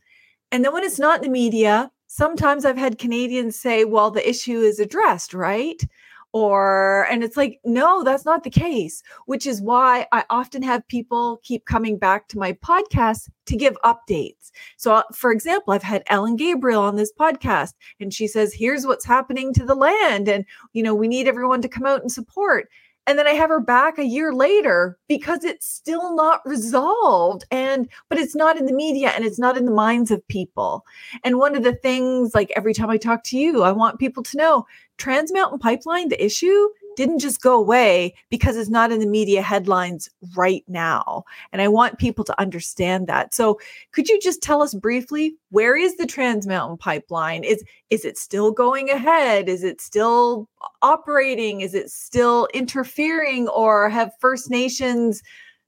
[0.53, 4.29] And then when it's not in the media, sometimes I've had Canadians say, well, the
[4.29, 5.83] issue is addressed, right?
[6.33, 10.87] Or, and it's like, no, that's not the case, which is why I often have
[10.87, 14.53] people keep coming back to my podcast to give updates.
[14.77, 18.87] So, uh, for example, I've had Ellen Gabriel on this podcast, and she says, here's
[18.87, 20.29] what's happening to the land.
[20.29, 22.69] And, you know, we need everyone to come out and support.
[23.07, 27.45] And then I have her back a year later because it's still not resolved.
[27.51, 30.87] And, but it's not in the media and it's not in the minds of people.
[31.23, 34.23] And one of the things, like every time I talk to you, I want people
[34.23, 39.01] to know Trans Mountain Pipeline, the issue didn't just go away because it's not in
[39.01, 41.24] the media headlines right now.
[41.53, 43.34] And I want people to understand that.
[43.34, 43.59] So
[43.92, 47.45] could you just tell us briefly where is the Trans Mountain Pipeline?
[47.45, 49.49] Is is it still going ahead?
[49.49, 50.49] Is it still
[50.82, 51.61] operating?
[51.61, 55.22] Is it still interfering or have First Nations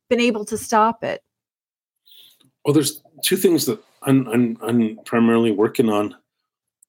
[0.09, 1.23] been able to stop it?
[2.65, 6.17] Well, there's two things that I'm, I'm, I'm primarily working on.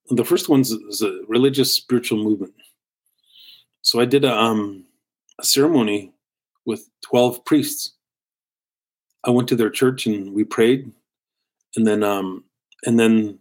[0.09, 2.53] The first one is a religious spiritual movement
[3.87, 4.83] so I did a, um,
[5.39, 6.11] a ceremony
[6.65, 7.93] with 12 priests.
[9.23, 10.91] I went to their church and we prayed.
[11.77, 12.43] And then, um,
[12.83, 13.39] and then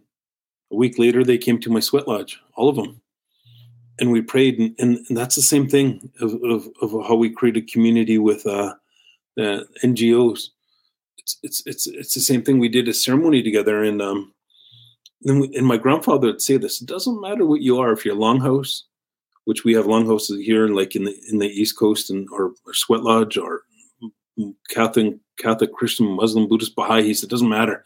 [0.71, 3.01] a week later, they came to my sweat lodge, all of them.
[3.99, 4.57] And we prayed.
[4.57, 8.17] And, and, and that's the same thing of, of, of, how we create a community
[8.17, 8.75] with uh,
[9.37, 10.47] NGOs.
[11.17, 12.57] It's, it's, it's, it's the same thing.
[12.57, 13.83] We did a ceremony together.
[13.83, 14.33] And, um,
[15.19, 18.05] then we, and my grandfather would say this, it doesn't matter what you are, if
[18.05, 18.83] you're longhouse,
[19.47, 22.73] which we have longhouses here, like in the in the East Coast, and or, or
[22.73, 23.61] Sweat Lodge, or
[24.69, 27.03] Catholic, Catholic, Christian, Muslim, Buddhist, Baha'i.
[27.03, 27.85] He said, doesn't matter.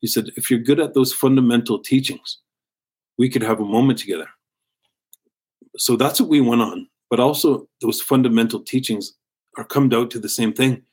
[0.00, 2.38] He said, if you're good at those fundamental teachings,
[3.18, 4.28] we could have a moment together.
[5.76, 6.88] So that's what we went on.
[7.10, 9.12] But also, those fundamental teachings
[9.58, 10.84] are come out to the same thing.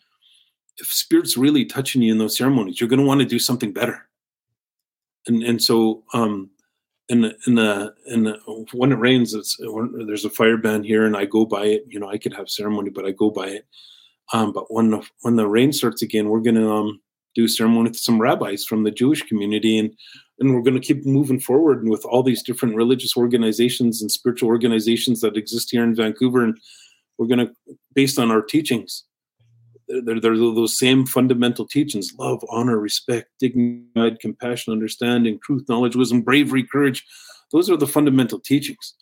[0.78, 3.72] If spirit's really touching you in those ceremonies, you're going to want to do something
[3.72, 4.09] better.
[5.26, 6.49] And and so um,
[7.12, 9.57] in the the the when it rains, it's
[10.07, 11.84] there's a fire ban here, and I go by it.
[11.88, 13.68] You know, I could have ceremony, but I go by it.
[14.34, 17.01] Um, but when the when the rain starts again, we're gonna um,
[17.36, 19.93] do ceremony with some rabbis from the Jewish community, and
[20.39, 24.49] and we're going to keep moving forward with all these different religious organizations and spiritual
[24.49, 26.57] organizations that exist here in Vancouver, and
[27.18, 27.53] we're going to
[27.93, 29.03] based on our teachings
[30.04, 36.22] they're, they're those same fundamental teachings love, honor, respect, dignity, compassion, understanding, truth, knowledge, wisdom,
[36.22, 37.06] bravery, courage.
[37.52, 38.94] Those are the fundamental teachings.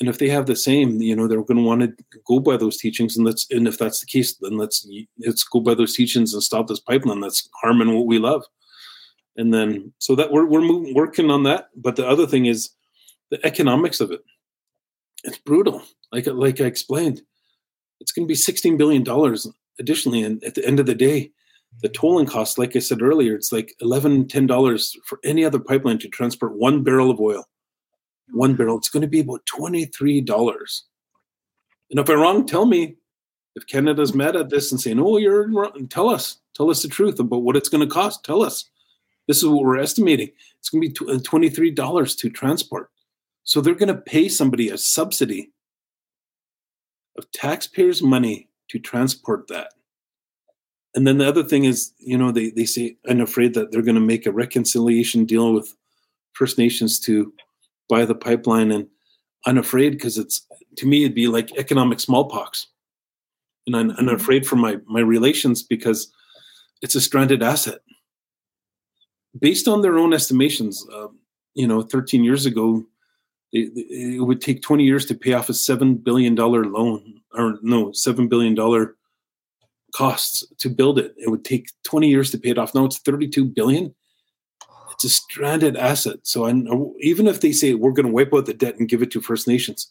[0.00, 2.56] And if they have the same, you know, they're going to want to go by
[2.56, 3.16] those teachings.
[3.16, 4.88] And let's, and if that's the case, then let's
[5.24, 8.44] let's go by those teachings and stop this pipeline that's harming what we love.
[9.36, 11.68] And then, so that we're we're moving, working on that.
[11.76, 12.70] But the other thing is
[13.30, 14.24] the economics of it.
[15.22, 15.82] It's brutal.
[16.12, 17.20] Like like I explained,
[18.00, 19.46] it's going to be sixteen billion dollars
[19.80, 21.32] additionally, and at the end of the day,
[21.82, 25.98] the tolling cost, like I said earlier, it's like 11 $10 for any other pipeline
[25.98, 27.48] to transport one barrel of oil.
[28.32, 30.80] One barrel, it's going to be about $23.
[31.90, 32.96] And if I'm wrong, tell me.
[33.56, 36.38] If Canada's mad at this and saying, oh, you're wrong, tell us.
[36.54, 38.24] Tell us the truth about what it's going to cost.
[38.24, 38.70] Tell us.
[39.26, 40.30] This is what we're estimating.
[40.60, 42.90] It's going to be $23 uh, to transport.
[43.42, 45.50] So they're going to pay somebody a subsidy
[47.18, 49.72] of taxpayers' money to transport that.
[50.94, 53.82] And then the other thing is, you know, they, they say, I'm afraid that they're
[53.82, 55.74] going to make a reconciliation deal with
[56.32, 57.32] First Nations to
[57.88, 58.72] buy the pipeline.
[58.72, 58.88] And
[59.46, 60.46] I'm afraid because it's,
[60.76, 62.66] to me, it'd be like economic smallpox.
[63.66, 64.14] And I'm, I'm mm-hmm.
[64.14, 66.12] afraid for my, my relations because
[66.82, 67.80] it's a stranded asset.
[69.38, 71.06] Based on their own estimations, uh,
[71.54, 72.84] you know, 13 years ago,
[73.52, 77.92] it, it, would take 20 years to pay off a $7 billion loan or no,
[77.92, 78.96] seven billion dollar
[79.94, 81.14] costs to build it.
[81.16, 82.74] It would take 20 years to pay it off.
[82.74, 83.94] Now it's 32 billion.
[84.92, 86.18] It's a stranded asset.
[86.22, 86.50] So I,
[87.00, 89.20] even if they say we're going to wipe out the debt and give it to
[89.20, 89.90] First Nations,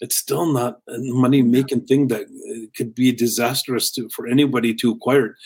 [0.00, 4.74] it's still not a money making thing that uh, could be disastrous to, for anybody
[4.74, 5.36] to acquire.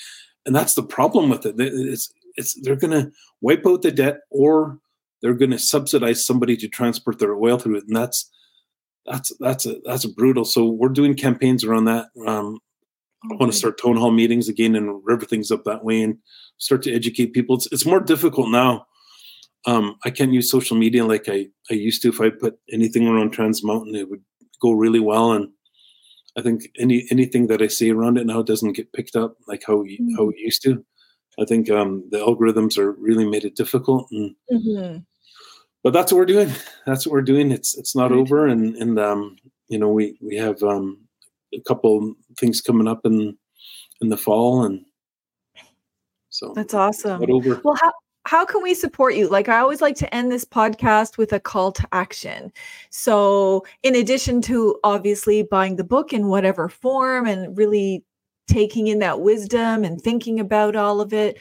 [0.45, 1.55] And that's the problem with it.
[1.59, 4.79] It's, it's they're going to wipe out the debt or
[5.21, 8.31] they're going to subsidize somebody to transport their oil through it, and that's
[9.07, 10.45] that's that's a that's a brutal.
[10.45, 12.07] So we're doing campaigns around that.
[12.27, 12.59] Um.
[13.31, 16.19] I want to start town hall meetings again and rev things up that way and
[16.59, 17.57] start to educate people.
[17.57, 18.87] It's it's more difficult now.
[19.67, 22.09] Um, I can't use social media like I, I used to.
[22.09, 24.23] If I put anything around Trans Mountain, it would
[24.63, 25.33] go really well.
[25.33, 25.49] And
[26.39, 29.65] I think any anything that I say around it now doesn't get picked up like
[29.67, 30.15] how mm-hmm.
[30.17, 30.85] how it used to.
[31.41, 34.99] I think um, the algorithms are really made it difficult, and mm-hmm
[35.87, 36.51] but that's what we're doing.
[36.85, 37.53] That's what we're doing.
[37.53, 39.37] It's it's not over, and and um,
[39.69, 40.99] you know we we have um,
[41.55, 43.39] a couple things coming up in
[44.01, 44.85] in the fall, and
[46.29, 47.25] so that's awesome.
[47.31, 47.61] over.
[47.63, 47.93] Well, how
[48.25, 49.29] how can we support you?
[49.29, 52.53] Like I always like to end this podcast with a call to action.
[52.91, 58.05] So, in addition to obviously buying the book in whatever form and really
[58.49, 61.39] taking in that wisdom and thinking about all of it,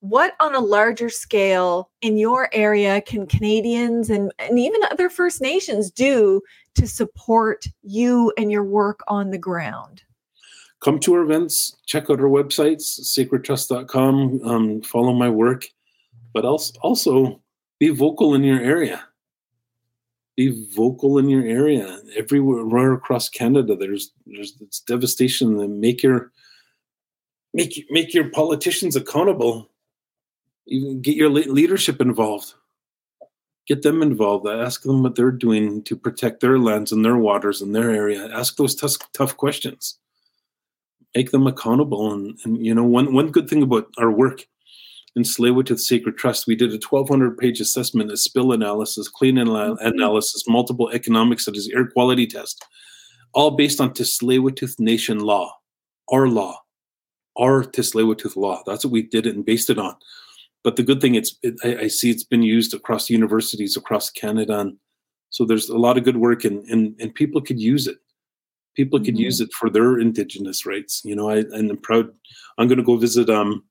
[0.00, 5.40] what on a larger scale in your area can Canadians and, and even other First
[5.40, 6.40] Nations do
[6.74, 10.02] to support you and your work on the ground?
[10.80, 15.66] Come to our events, check out our websites, sacredtrust.com, um, follow my work,
[16.34, 17.40] but also, also
[17.80, 19.02] be vocal in your area.
[20.36, 21.98] Be vocal in your area.
[22.14, 25.80] Everywhere across Canada, there's there's it's devastation.
[25.80, 26.30] Make your
[27.54, 29.70] make make your politicians accountable
[30.66, 32.54] even get your leadership involved
[33.66, 37.60] get them involved ask them what they're doing to protect their lands and their waters
[37.62, 39.98] and their area ask those tough, tough questions
[41.14, 44.46] make them accountable and, and you know one, one good thing about our work
[45.16, 49.84] in Tsleil-Waututh Sacred Trust, we did a 1,200 page assessment, a spill analysis, clean mm-hmm.
[49.84, 52.62] analysis, multiple economic studies, air quality test,
[53.32, 55.56] all based on Tsleil-Waututh Nation law,
[56.12, 56.60] our law,
[57.38, 58.62] our Tsleil-Waututh law.
[58.66, 59.96] That's what we did it and based it on.
[60.66, 64.10] But the good thing, it's it, I, I, see it's been used across universities across
[64.10, 64.76] Canada, and
[65.30, 67.98] so there's a lot of good work, and and, and people could use it.
[68.74, 69.28] People could mm-hmm.
[69.28, 71.02] use it for their indigenous rights.
[71.04, 72.10] You know, I and I'm proud.
[72.58, 73.62] I'm going to go visit um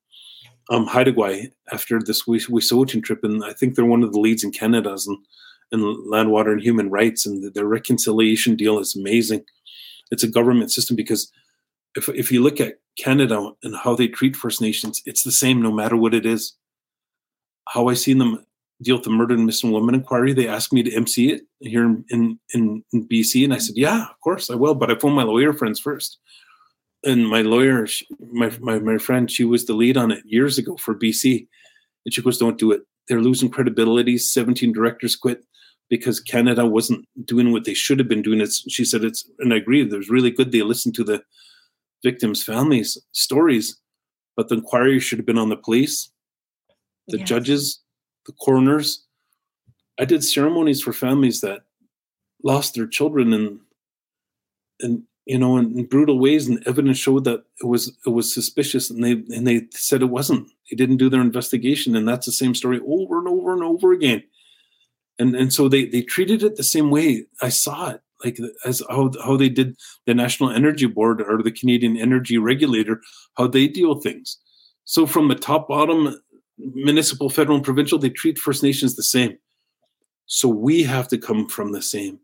[0.69, 4.45] um Haida Gwaii after this Wet'suwet'en trip, and I think they're one of the leads
[4.45, 5.17] in Canada's and
[5.73, 9.43] in land, water, and human rights, and their reconciliation deal is amazing.
[10.11, 11.29] It's a government system because
[11.97, 15.61] if if you look at Canada and how they treat First Nations, it's the same
[15.61, 16.55] no matter what it is
[17.67, 18.45] how I seen them
[18.81, 20.33] deal with the murder and missing woman inquiry.
[20.33, 23.77] They asked me to MC it here in, in, in, in BC, and I said,
[23.77, 26.19] "Yeah, of course I will." But I phoned my lawyer friends first,
[27.03, 30.57] and my lawyer, she, my, my my friend, she was the lead on it years
[30.57, 31.47] ago for BC,
[32.05, 32.81] and she goes, "Don't do it.
[33.07, 34.17] They're losing credibility.
[34.17, 35.43] Seventeen directors quit."
[35.87, 38.41] Because Canada wasn't doing what they should have been doing.
[38.41, 39.83] It's she said it's, and I agree.
[39.83, 40.51] Was really good.
[40.51, 41.21] They listened to the
[42.03, 43.79] victims' families' stories,
[44.35, 46.11] but the inquiry should have been on the police
[47.07, 47.27] the yes.
[47.27, 47.79] judges,
[48.25, 49.03] the coroners.
[49.99, 51.61] I did ceremonies for families that
[52.43, 53.59] lost their children and
[54.81, 58.33] and you know in, in, brutal ways and evidence showed that it was it was
[58.33, 62.25] suspicious and they and they said it wasn't they didn't do their investigation and that's
[62.25, 64.23] the same story over and over and over again
[65.17, 68.81] and and so they they treated it the same way i saw it like as
[68.89, 69.75] how, how they did
[70.05, 73.01] the national energy board or the canadian energy regulator
[73.37, 74.37] how they deal with things
[74.83, 76.19] so from the top bottom
[76.57, 79.37] municipal, federal, and provincial, they treat First Nations the same.
[80.25, 82.19] So we have to come from the same.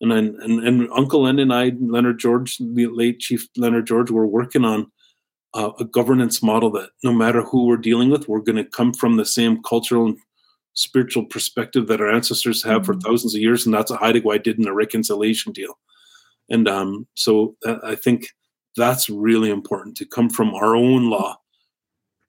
[0.00, 4.10] And then, and, and Uncle Len and I, Leonard George, the late Chief Leonard George,
[4.10, 4.90] were working on
[5.52, 8.94] uh, a governance model that no matter who we're dealing with, we're going to come
[8.94, 10.18] from the same cultural and
[10.74, 12.92] spiritual perspective that our ancestors have mm-hmm.
[12.92, 15.78] for thousands of years, and that's what Gwaii did in the reconciliation deal.
[16.48, 18.28] And um, so I think
[18.76, 21.39] that's really important to come from our own law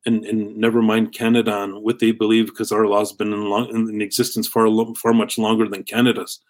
[0.05, 3.69] and, and never mind Canada on what they believe because our law's been in, long,
[3.69, 6.41] in existence far far much longer than Canada's,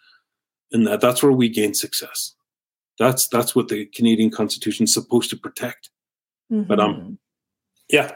[0.72, 2.36] and that that's where we gain success.
[2.98, 5.90] That's that's what the Canadian Constitution is supposed to protect.
[6.52, 6.68] Mm-hmm.
[6.68, 7.18] But um,
[7.90, 8.16] yeah,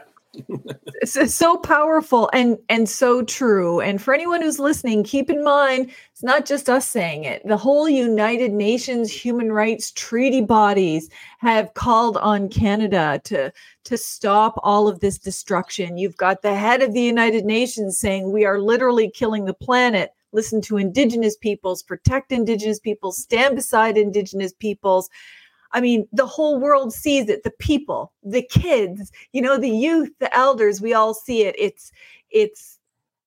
[1.02, 3.80] it's so powerful and and so true.
[3.80, 7.46] And for anyone who's listening keep in mind it's not just us saying it.
[7.46, 11.08] The whole united nations human rights treaty bodies
[11.38, 13.52] have called on canada to
[13.84, 15.98] to stop all of this destruction.
[15.98, 20.12] You've got the head of the united nations saying we are literally killing the planet.
[20.32, 25.08] Listen to indigenous peoples protect indigenous peoples stand beside indigenous peoples
[25.72, 27.42] I mean, the whole world sees it.
[27.42, 31.54] The people, the kids, you know, the youth, the elders, we all see it.
[31.58, 31.92] It's
[32.30, 32.78] it's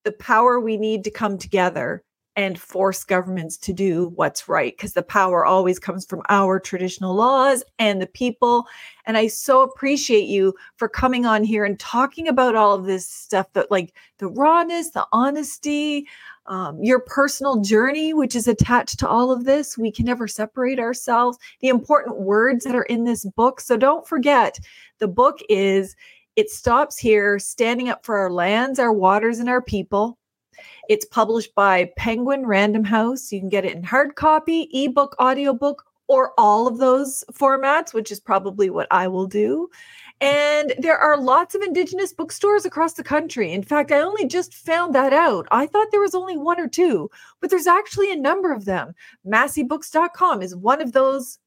[0.04, 2.02] the power we need to come together
[2.36, 7.14] and force governments to do what's right because the power always comes from our traditional
[7.14, 8.66] laws and the people
[9.06, 13.08] and i so appreciate you for coming on here and talking about all of this
[13.08, 16.00] stuff that like the rawness the honesty
[16.46, 19.78] um, your personal journey, which is attached to all of this.
[19.78, 21.38] We can never separate ourselves.
[21.62, 23.62] The important words that are in this book.
[23.62, 24.60] So don't forget,
[25.00, 25.96] the book is
[26.36, 30.18] It Stops Here Standing Up for Our Lands, Our Waters, and Our People.
[30.88, 33.30] It's published by Penguin Random House.
[33.32, 38.10] You can get it in hard copy, ebook, audiobook, or all of those formats, which
[38.10, 39.70] is probably what I will do.
[40.20, 43.52] And there are lots of Indigenous bookstores across the country.
[43.52, 45.46] In fact, I only just found that out.
[45.50, 47.10] I thought there was only one or two,
[47.40, 48.94] but there's actually a number of them.
[49.26, 51.38] MassyBooks.com is one of those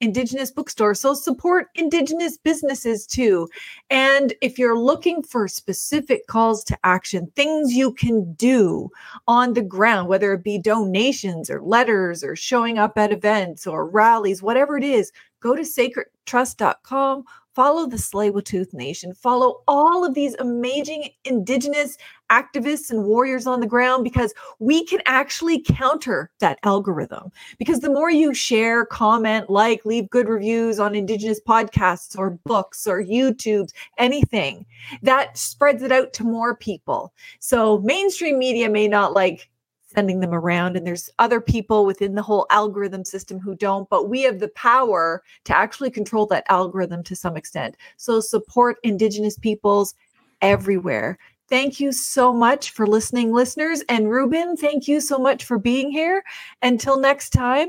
[0.00, 1.00] Indigenous bookstores.
[1.00, 3.48] So support Indigenous businesses too.
[3.90, 8.90] And if you're looking for specific calls to action, things you can do
[9.26, 13.88] on the ground, whether it be donations or letters or showing up at events or
[13.88, 17.24] rallies, whatever it is, go to sacredtrust.com
[17.58, 21.98] follow the Tsleil-Waututh Nation, follow all of these amazing Indigenous
[22.30, 27.30] activists and warriors on the ground because we can actually counter that algorithm.
[27.58, 32.86] Because the more you share, comment, like, leave good reviews on Indigenous podcasts or books
[32.86, 34.66] or YouTube, anything,
[35.02, 37.12] that spreads it out to more people.
[37.40, 39.48] So mainstream media may not like
[39.94, 44.08] sending them around and there's other people within the whole algorithm system who don't but
[44.08, 49.38] we have the power to actually control that algorithm to some extent so support indigenous
[49.38, 49.94] peoples
[50.42, 51.18] everywhere
[51.48, 55.90] thank you so much for listening listeners and Rueben thank you so much for being
[55.90, 56.22] here
[56.62, 57.68] until next time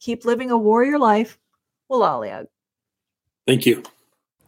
[0.00, 1.38] keep living a warrior life
[1.90, 2.46] Walalia.
[3.46, 3.82] thank you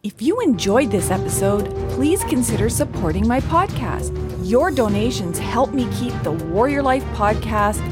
[0.06, 4.16] if you enjoyed this episode, please consider supporting my podcast.
[4.48, 7.82] Your donations help me keep the Warrior Life podcast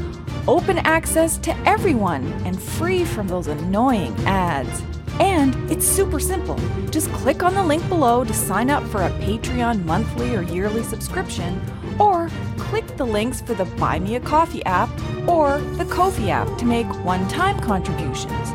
[0.47, 4.81] open access to everyone and free from those annoying ads.
[5.19, 6.59] And it's super simple.
[6.89, 10.83] Just click on the link below to sign up for a Patreon monthly or yearly
[10.83, 11.61] subscription,
[11.99, 14.89] or click the links for the Buy Me a Coffee app
[15.27, 18.49] or the Ko-fi app to make one time contributions.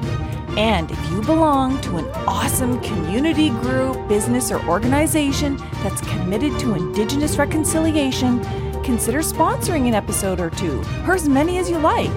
[0.58, 6.74] And if you belong to an awesome community group, business, or organization that's committed to
[6.74, 8.42] Indigenous reconciliation,
[8.82, 12.10] consider sponsoring an episode or two, or as many as you like.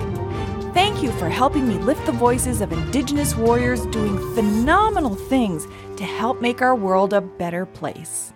[0.73, 5.67] Thank you for helping me lift the voices of Indigenous warriors doing phenomenal things
[5.97, 8.32] to help make our world a better place.